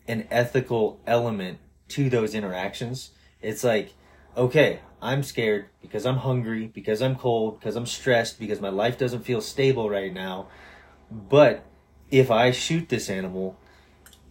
[0.07, 1.57] an ethical element
[1.89, 3.11] to those interactions.
[3.41, 3.93] It's like,
[4.37, 8.97] okay, I'm scared because I'm hungry, because I'm cold, because I'm stressed, because my life
[8.97, 10.47] doesn't feel stable right now.
[11.09, 11.65] But
[12.11, 13.57] if I shoot this animal,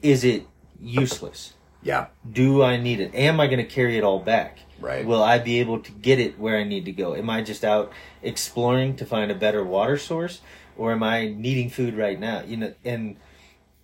[0.03, 0.47] is it
[0.81, 1.55] useless?
[1.83, 3.15] Yeah, Do I need it?
[3.15, 4.59] Am I going to carry it all back?
[4.81, 5.05] Right.
[5.07, 7.15] Will I be able to get it where I need to go?
[7.15, 10.41] Am I just out exploring to find a better water source,
[10.77, 12.43] or am I needing food right now?
[12.43, 13.17] You know, and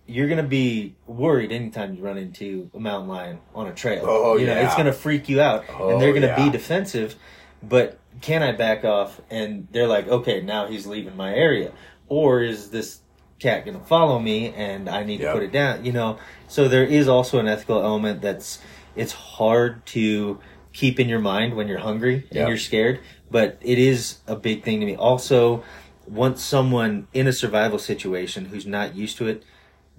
[0.07, 4.05] you're going to be worried anytime you run into a mountain lion on a trail.
[4.07, 6.29] Oh, oh you know, it's going to freak you out, Oh, and they're going to
[6.29, 6.45] yeah.
[6.45, 7.17] be defensive.
[7.63, 9.21] But can I back off?
[9.31, 11.73] And they're like, okay, now he's leaving my area,
[12.09, 13.01] or is this
[13.39, 15.29] cat going to follow me and I need Yep.
[15.29, 15.85] to put it down?
[15.85, 16.19] You know,
[16.49, 18.59] so there is also an ethical element that's
[18.95, 20.39] it's hard to
[20.73, 22.49] keep in your mind when you're hungry and Yep.
[22.49, 24.95] you're scared, but it is a big thing to me.
[24.97, 25.63] Also,
[26.07, 29.43] once someone in a survival situation who's not used to it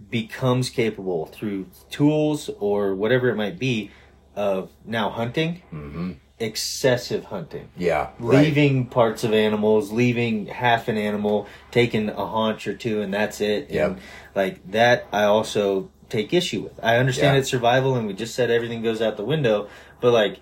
[0.09, 3.91] becomes capable through tools or whatever it might be
[4.35, 6.11] of now hunting, Mm-hmm.
[6.39, 8.43] excessive hunting yeah, right.
[8.45, 13.41] leaving parts of animals, leaving half an animal, taking a haunch or two, and that's
[13.41, 13.71] it.
[13.71, 13.89] Yep.
[13.91, 13.99] And
[14.35, 16.79] like that, I also take issue with.
[16.83, 17.39] I understand Yeah.
[17.41, 19.67] it's survival, and we just said everything goes out the window,
[20.01, 20.41] but like.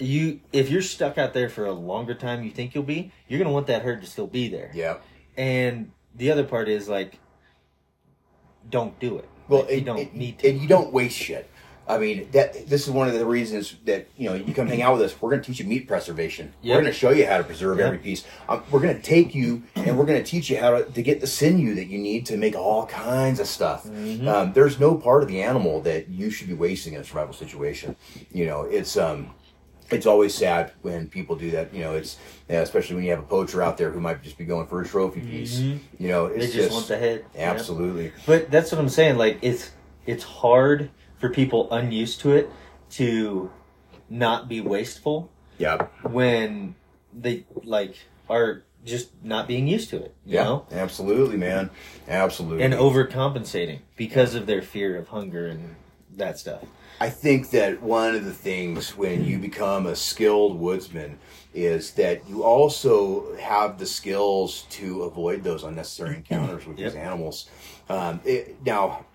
[0.00, 3.38] You, if you're stuck out there for a longer time, you think you'll be, you're
[3.38, 4.72] gonna want that herd to still be there.
[4.74, 4.96] Yeah.
[5.36, 7.20] And the other part is like,
[8.68, 9.28] don't do it.
[9.48, 10.48] Well, Like, you don't and- need to.
[10.48, 11.48] and you don't waste shit.
[11.86, 14.80] I mean, that this is one of the reasons that you know you come hang
[14.80, 15.20] out with us.
[15.20, 16.54] We're going to teach you meat preservation.
[16.62, 16.74] Yep.
[16.76, 17.86] We're going to show you how to preserve Yep.
[17.86, 18.24] every piece.
[18.48, 21.02] Um, we're going to take you and we're going to teach you how to, to
[21.02, 23.84] get the sinew that you need to make all kinds of stuff.
[23.84, 24.26] Mm-hmm.
[24.26, 27.34] Um, there's no part of the animal that you should be wasting in a survival
[27.34, 27.96] situation.
[28.32, 29.34] You know, it's um,
[29.90, 31.74] it's always sad when people do that.
[31.74, 32.16] You know, it's
[32.48, 34.80] yeah, especially when you have a poacher out there who might just be going for
[34.80, 35.58] a trophy piece.
[35.58, 36.38] You know, Mm-hmm.
[36.38, 37.26] they it's just, want the head.
[37.34, 37.50] Yeah.
[37.50, 38.12] absolutely.
[38.24, 39.18] But that's what I'm saying.
[39.18, 39.70] Like it's
[40.06, 40.88] it's hard
[41.24, 42.50] for people unused to it
[42.90, 43.50] to
[44.10, 46.74] not be wasteful Yeah, when
[47.18, 47.96] they like
[48.28, 50.14] are just not being used to it.
[50.26, 50.66] You yeah, know?
[50.70, 51.70] absolutely, man,
[52.06, 52.62] absolutely.
[52.62, 55.76] And overcompensating because of their fear of hunger and
[56.14, 56.62] that stuff.
[57.00, 61.18] I think that one of the things when you become a skilled woodsman
[61.54, 67.48] is that you also have the skills to avoid those unnecessary encounters with these animals.
[67.88, 69.06] Um, it, now,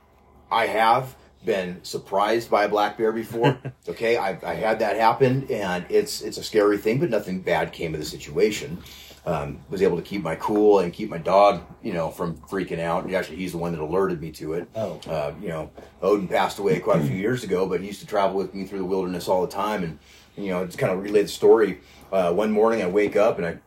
[0.51, 1.15] I have
[1.45, 3.57] been surprised by a black bear before.
[3.89, 7.71] okay, I, I had that happen, and it's it's a scary thing, but nothing bad
[7.71, 8.81] came of the situation.
[9.25, 12.79] Um, was able to keep my cool and keep my dog, you know, from freaking
[12.79, 13.11] out.
[13.13, 14.67] Actually, he's the one that alerted me to it.
[14.75, 14.99] Oh.
[15.07, 15.69] Uh, you know,
[16.01, 18.65] Odin passed away quite a few years ago, but he used to travel with me
[18.65, 19.99] through the wilderness all the time, and
[20.37, 21.79] you know, just kind of relay the story.
[22.11, 23.57] Uh, one morning, I wake up and I,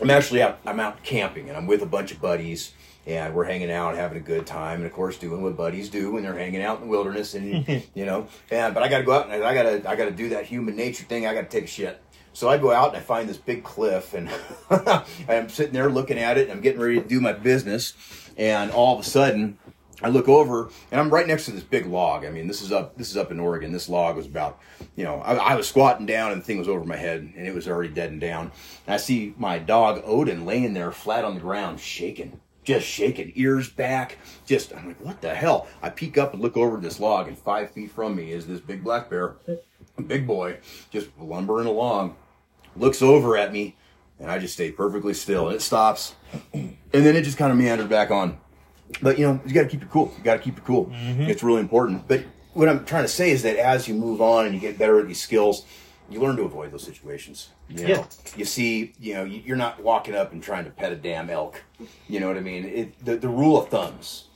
[0.00, 0.58] I'm actually out.
[0.64, 2.72] I'm out camping, and I'm with a bunch of buddies,
[3.06, 6.12] and we're hanging out, having a good time, and of course, doing what buddies do
[6.12, 9.04] when they're hanging out in the wilderness, and you know, and but I got to
[9.04, 11.26] go out and I got to I got to do that human nature thing.
[11.26, 12.02] I got to take a shit.
[12.32, 14.30] So I go out and I find this big cliff, and
[15.28, 17.94] I'm sitting there looking at it, and I'm getting ready to do my business,
[18.36, 19.58] and all of a sudden,
[20.02, 22.24] I look over and I'm right next to this big log.
[22.24, 23.72] I mean, this is up this is up in Oregon.
[23.72, 24.58] This log was about,
[24.96, 27.46] you know, I, I was squatting down and the thing was over my head and
[27.46, 28.52] it was already dead and down.
[28.86, 33.32] And I see my dog Odin laying there flat on the ground, shaking, just shaking,
[33.34, 34.18] ears back.
[34.46, 35.66] Just I'm like, what the hell?
[35.82, 38.60] I peek up and look over this log, and five feet from me is this
[38.60, 39.36] big black bear,
[40.06, 40.58] big boy,
[40.90, 42.16] just lumbering along.
[42.76, 43.76] Looks over at me,
[44.18, 45.48] and I just stay perfectly still.
[45.48, 46.14] And it stops,
[46.52, 48.38] and then it just kind of meandered back on.
[49.02, 50.12] But you know, you got to keep it cool.
[50.16, 50.86] You got to keep it cool.
[50.86, 51.22] Mm-hmm.
[51.22, 52.06] It's really important.
[52.06, 54.78] But what I'm trying to say is that as you move on and you get
[54.78, 55.64] better at these skills,
[56.10, 57.50] you learn to avoid those situations.
[57.68, 57.88] You know?
[57.94, 58.04] Yeah.
[58.36, 61.30] You see, you know, you- you're not walking up and trying to pet a damn
[61.30, 61.62] elk.
[62.08, 62.64] You know what I mean?
[62.64, 64.26] It, the, the rule of thumbs.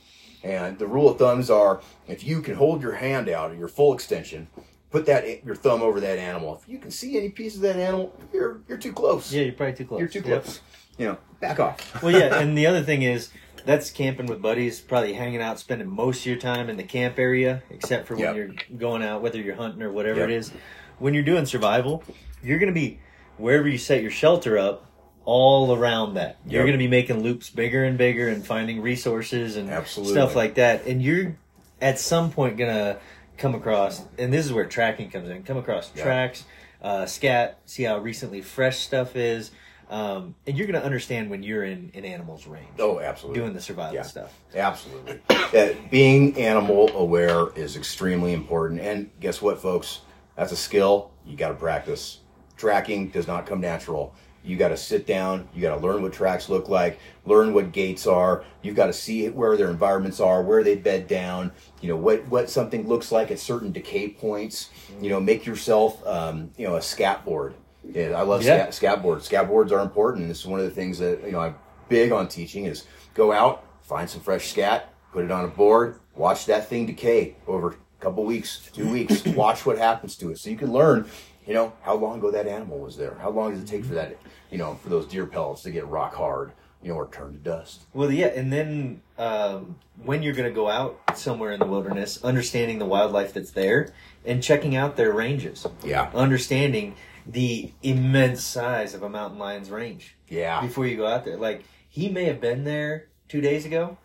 [0.43, 3.67] And the rule of thumbs are if you can hold your hand out at your
[3.67, 4.47] full extension,
[4.91, 6.55] put that your thumb over that animal.
[6.61, 9.33] If you can see any piece of that animal, you're you're too close.
[9.33, 9.99] Yeah, you're probably too close.
[9.99, 10.43] You're too Yep.
[10.43, 10.61] close.
[10.99, 12.01] You know, back off.
[12.03, 13.29] well, yeah, and the other thing is
[13.65, 17.17] that's camping with buddies, probably hanging out, spending most of your time in the camp
[17.17, 18.35] area, except for when Yep.
[18.35, 20.29] you're going out, whether you're hunting or whatever Yep.
[20.29, 20.51] it is.
[20.99, 22.03] When you're doing survival,
[22.43, 22.99] you're going to be
[23.37, 24.85] wherever you set your shelter up
[25.25, 26.37] all around that.
[26.47, 30.13] You're going to be making loops bigger and bigger and finding resources and Absolutely.
[30.13, 30.85] stuff like that.
[30.85, 31.35] And you're
[31.81, 32.97] at some point going to
[33.37, 36.03] come across, and this is where tracking comes in, come across Yeah.
[36.03, 36.43] tracks,
[36.81, 39.51] uh, scat, see how recently fresh stuff is.
[39.89, 43.39] Um, and you're going to understand when you're in an animal's range Oh, absolutely.
[43.41, 44.01] doing the survival Yeah.
[44.01, 44.33] stuff.
[44.55, 45.19] Absolutely.
[45.51, 48.81] That being animal aware is extremely important.
[48.81, 49.99] And guess what, folks?
[50.35, 52.19] That's a skill you got to practice.
[52.57, 54.13] Tracking does not come natural.
[54.43, 55.49] You got to sit down.
[55.55, 56.99] You got to learn what tracks look like.
[57.25, 58.45] Learn what gaits are.
[58.61, 61.51] You've got to see where their environments are, where they bed down.
[61.81, 64.69] You know what what something looks like at certain decay points.
[65.01, 67.55] You know, make yourself um, you know a scat board.
[67.83, 68.57] Yeah, I love Yeah.
[68.57, 69.25] scat, scat boards.
[69.25, 70.27] Scat boards are important.
[70.27, 71.55] This is one of the things that you know I'm
[71.89, 75.99] big on teaching is go out, find some fresh scat, put it on a board,
[76.15, 79.25] watch that thing decay over a couple weeks, two weeks.
[79.25, 81.07] watch what happens to it, so you can learn.
[81.45, 83.15] You know how long ago that animal was there.
[83.21, 84.17] How long does it take for that?
[84.51, 86.51] You know, for those deer pellets to get rock hard.
[86.81, 87.81] You know, or turn to dust.
[87.95, 92.23] Well, yeah, and then um, when you're going to go out somewhere in the wilderness,
[92.23, 93.91] understanding the wildlife that's there
[94.23, 100.15] and checking out their ranges, Yeah, understanding the immense size of a mountain lion's range
[100.29, 101.37] yeah, before you go out there.
[101.37, 103.97] Like he may have been there two days ago,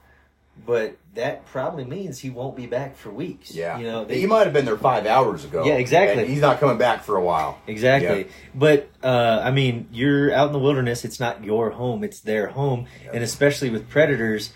[0.67, 3.55] but that probably means he won't be back for weeks.
[3.55, 3.79] yeah.
[3.79, 5.65] you know, they, he might have been there five hours ago.
[5.65, 6.23] Yeah, exactly.
[6.23, 7.59] and he's not coming back for a while.
[7.67, 8.25] Exactly.
[8.25, 8.31] Yeah.
[8.55, 11.05] But uh, I mean, you're out in the wilderness.
[11.05, 12.05] It's not your home.
[12.05, 12.87] It's their home.
[13.05, 13.15] Yep.
[13.15, 14.53] And especially with predators,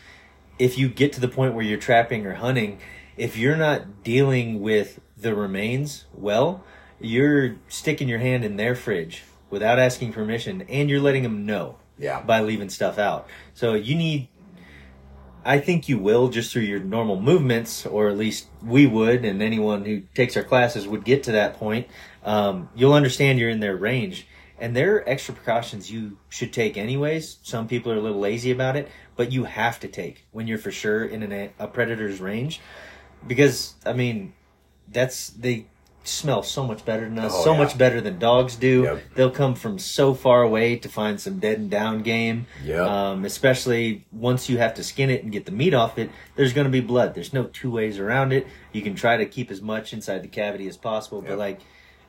[0.59, 2.78] if you get to the point where you're trapping or hunting,
[3.16, 6.64] if you're not dealing with the remains well,
[7.00, 11.76] you're sticking your hand in their fridge without asking permission, and you're letting them know
[11.98, 13.28] Yeah, by leaving stuff out.
[13.55, 14.28] So you need.
[15.45, 19.42] I think you will just through your normal movements, or at least we would, and
[19.42, 21.86] anyone who takes our classes would get to that point.
[22.24, 24.26] Um, you'll understand you're in their range,
[24.59, 27.38] and there are extra precautions you should take anyways.
[27.42, 30.59] Some people are a little lazy about it, but you have to take when you're
[30.59, 32.61] for sure in an, a predator's range,
[33.26, 34.32] because I mean,
[34.88, 35.66] that's they
[36.07, 37.59] smell so much better than us, Oh, so yeah.
[37.59, 38.82] much better than dogs do.
[38.82, 39.02] Yep.
[39.14, 42.46] They'll come from so far away to find some dead and down game.
[42.64, 42.80] Yep.
[42.86, 46.52] Um, especially once you have to skin it and get the meat off it, there's
[46.52, 47.14] going to be blood.
[47.14, 48.46] There's no two ways around it.
[48.72, 51.28] You can try to keep as much inside the cavity as possible, Yep.
[51.30, 51.61] but like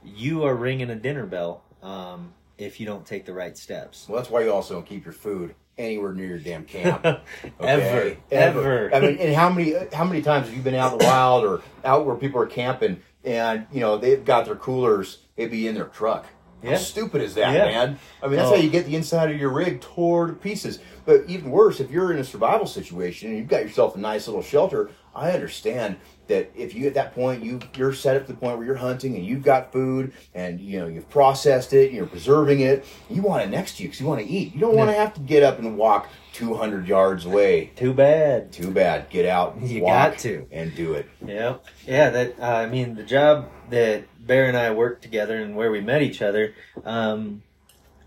[0.04, 4.08] you are ringing a dinner bell um, if you don't take the right steps.
[4.08, 7.04] Well, that's why you also don't keep your food anywhere near your damn camp.
[7.60, 8.94] Ever, ever.
[8.96, 11.44] I mean, and how many how many times have you been out in the wild
[11.44, 15.68] or out where people are camping and you know they've got their coolers, they'd be
[15.68, 16.26] in their truck.
[16.64, 16.78] How Yeah.
[16.78, 17.66] stupid is that, Yeah.
[17.66, 18.00] man?
[18.24, 18.56] I mean, that's Oh.
[18.56, 20.80] how you get the inside of your rig tore to pieces.
[21.06, 24.28] But even worse, if you're in a survival situation and you've got yourself a nice
[24.28, 25.98] little shelter, I understand
[26.28, 28.76] that if you at that point you you're set up to the point where you're
[28.76, 32.86] hunting and you've got food and you know you've processed it, and you're preserving it,
[33.10, 34.54] you want it next to you because you want to eat.
[34.54, 37.72] You don't want to have to get up and walk 200 yards away.
[37.76, 38.52] Too bad.
[38.52, 39.10] Too bad.
[39.10, 40.48] Get out, You got to.
[40.52, 41.08] and do it.
[41.26, 41.58] Yeah,
[41.88, 42.10] yeah.
[42.10, 45.82] That uh, I mean, the job that Bear and I worked together and where we
[45.82, 46.54] met each other,
[46.84, 47.44] um,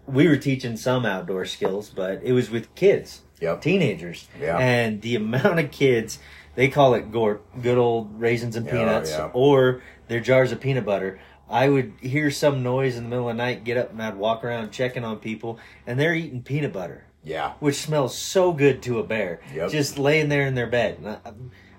[0.06, 3.60] we were teaching some outdoor skills, but it was with kids, Yep.
[3.62, 4.56] teenagers, Yeah.
[4.58, 6.18] and the amount of kids
[6.58, 9.30] they call it gorp, good old raisins and peanuts, yeah.
[9.32, 11.20] or their jars of peanut butter.
[11.48, 14.16] I would hear some noise in the middle of the night, get up and I'd
[14.16, 17.52] walk around checking on people, and they're eating peanut butter Yeah.
[17.60, 19.38] which smells so good to a bear.
[19.54, 19.70] Yep.
[19.70, 21.20] Just laying there in their bed.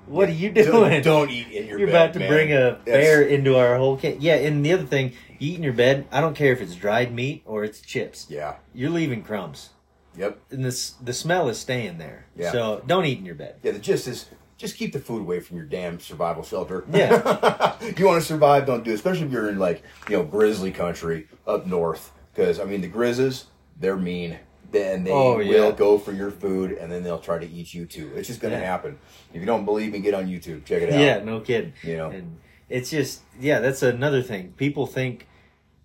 [0.06, 1.02] What are you Don't- doing?
[1.02, 1.80] Don't, eat in your bed.
[1.82, 2.30] You're about to man.
[2.30, 4.20] bring a That's- bear into our whole camp.
[4.22, 6.06] Yeah, and the other thing, you eat in your bed.
[6.10, 8.28] I don't care if it's dried meat or it's chips.
[8.30, 8.56] Yeah.
[8.74, 9.72] You're leaving crumbs,
[10.18, 10.40] Yep.
[10.52, 12.28] and this the smell is staying there.
[12.38, 12.54] Yeah.
[12.54, 13.56] So don't eat in your bed.
[13.62, 13.74] Yeah.
[13.74, 14.30] The gist is
[14.60, 16.86] just keep the food away from your damn survival shelter.
[16.92, 17.76] Yeah.
[17.98, 18.96] you want to survive, don't do it.
[18.96, 22.12] Especially if you're in like you know grizzly country up north.
[22.36, 23.46] Because I mean the grizzlies,
[23.80, 24.38] they're mean.
[24.72, 25.72] Then they Oh, will yeah.
[25.72, 28.12] go for your food, and then they'll try to eat you too.
[28.16, 28.66] It's just going to Yeah.
[28.68, 29.00] happen.
[29.34, 31.00] If you don't believe me, get on YouTube, check it out.
[31.00, 31.74] Yeah, no kidding.
[31.82, 32.10] You know.
[32.12, 32.38] and
[32.70, 34.54] it's just yeah, that's another thing.
[34.58, 35.26] People think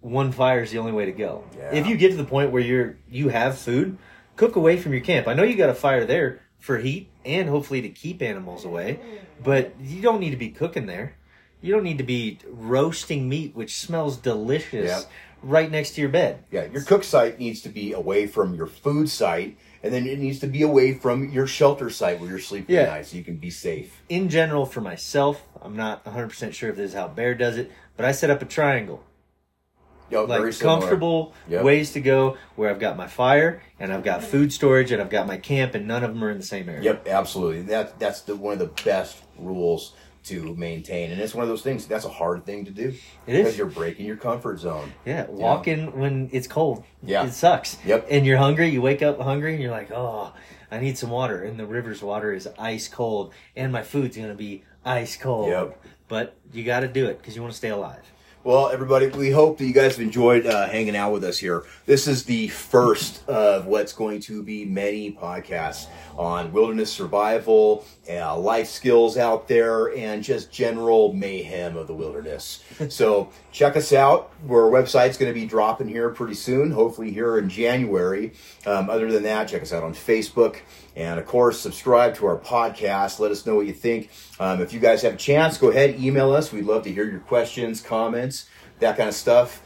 [0.01, 1.45] one fire is the only way to go.
[1.57, 1.71] Yeah.
[1.75, 3.97] If you get to the point where you're you have food,
[4.37, 5.29] cook away from your camp.
[5.29, 8.99] I know you got a fire there for heat and hopefully to keep animals away,
[9.43, 11.17] but you don't need to be cooking there.
[11.61, 15.01] You don't need to be roasting meat, which smells delicious, Yeah.
[15.43, 16.45] right next to your bed.
[16.51, 20.19] Yeah, your cook site needs to be away from your food site, and then it
[20.19, 22.83] needs to be away from your shelter site where you're sleeping Yeah.
[22.83, 24.03] at night, so you can be safe.
[24.11, 27.71] In general, for myself, I'm not 100% sure if this is how Bear does it,
[27.97, 29.03] but I set up a triangle.
[30.11, 31.65] Very like comfortable Yep.
[31.65, 35.11] ways to go where I've got my fire and I've got food storage and I've
[35.11, 36.83] got my camp and none of them are in the same area.
[36.83, 37.63] Yep, absolutely.
[37.63, 39.95] That that's the one of the best rules
[40.25, 41.11] to maintain.
[41.11, 42.95] And it's one of those things that's a hard thing to do
[43.27, 43.39] It is.
[43.43, 44.93] because you're breaking your comfort zone.
[45.05, 46.83] Yeah, walking when it's cold.
[47.03, 47.27] Yeah.
[47.27, 47.77] It sucks.
[47.85, 48.07] Yep.
[48.11, 50.33] And you're hungry, you wake up hungry and you're like, oh,
[50.71, 51.43] I need some water.
[51.43, 53.35] And the river's water is ice cold.
[53.55, 55.49] And my food's going to be ice cold.
[55.51, 55.85] Yep.
[56.09, 58.03] But you got to do it because you want to stay alive.
[58.45, 61.65] Well, everybody, we hope that you guys have enjoyed uh, hanging out with us here.
[61.87, 65.87] This is the first of what's going to be many podcasts
[66.19, 72.63] on wilderness survival, uh, life skills out there, and just general mayhem of the wilderness.
[72.91, 74.31] so check us out.
[74.47, 78.35] Our website's going to be dropping here pretty soon, hopefully here in January.
[78.67, 80.57] Um, other than that, check us out on Facebook.
[80.97, 83.19] And of course, subscribe to our podcast.
[83.19, 84.11] Let us know what you think.
[84.39, 86.53] Um, if you guys have a chance, go ahead, email us.
[86.53, 89.63] We'd love to hear your questions, comments, that kind of stuff.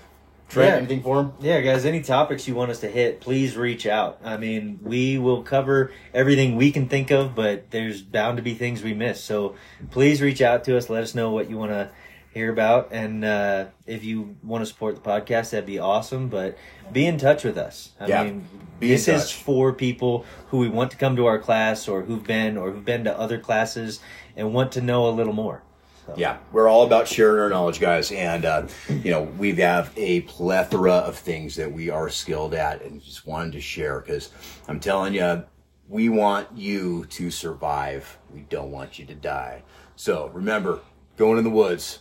[0.48, 0.76] Trent, Yeah.
[0.78, 1.32] anything for them?
[1.40, 4.18] Yeah, guys, any topics you want us to hit, please reach out.
[4.24, 8.54] I mean, we will cover everything we can think of, but there's bound to be
[8.54, 9.22] things we miss.
[9.22, 9.56] So
[9.90, 10.88] please reach out to us.
[10.88, 11.90] Let us know what you want to
[12.38, 12.88] hear about.
[12.92, 16.28] And uh, if you want to support the podcast, that'd be awesome.
[16.28, 16.56] But
[16.92, 17.90] be in touch with us.
[18.00, 18.46] I Yeah, mean,
[18.80, 22.56] this is for people who we want to come to our class or who've been
[22.56, 24.00] or who've been to other classes
[24.36, 25.62] and want to know a little more.
[26.06, 29.92] So, Yeah, we're all about sharing our knowledge, guys, and uh, you know we have
[29.96, 34.30] a plethora of things that we are skilled at, and just wanted to share because
[34.68, 35.44] I'm telling you,
[35.86, 38.18] we want you to survive.
[38.32, 39.64] We don't want you to die.
[39.96, 40.80] So remember,
[41.16, 41.98] going in the woods,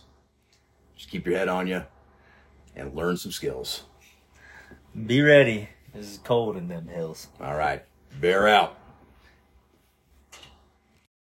[0.98, 1.84] just keep your head on you,
[2.76, 3.84] and learn some skills.
[5.06, 5.70] Be ready.
[5.94, 7.28] It's cold in them hills.
[7.40, 7.84] All right,
[8.20, 8.77] bear out.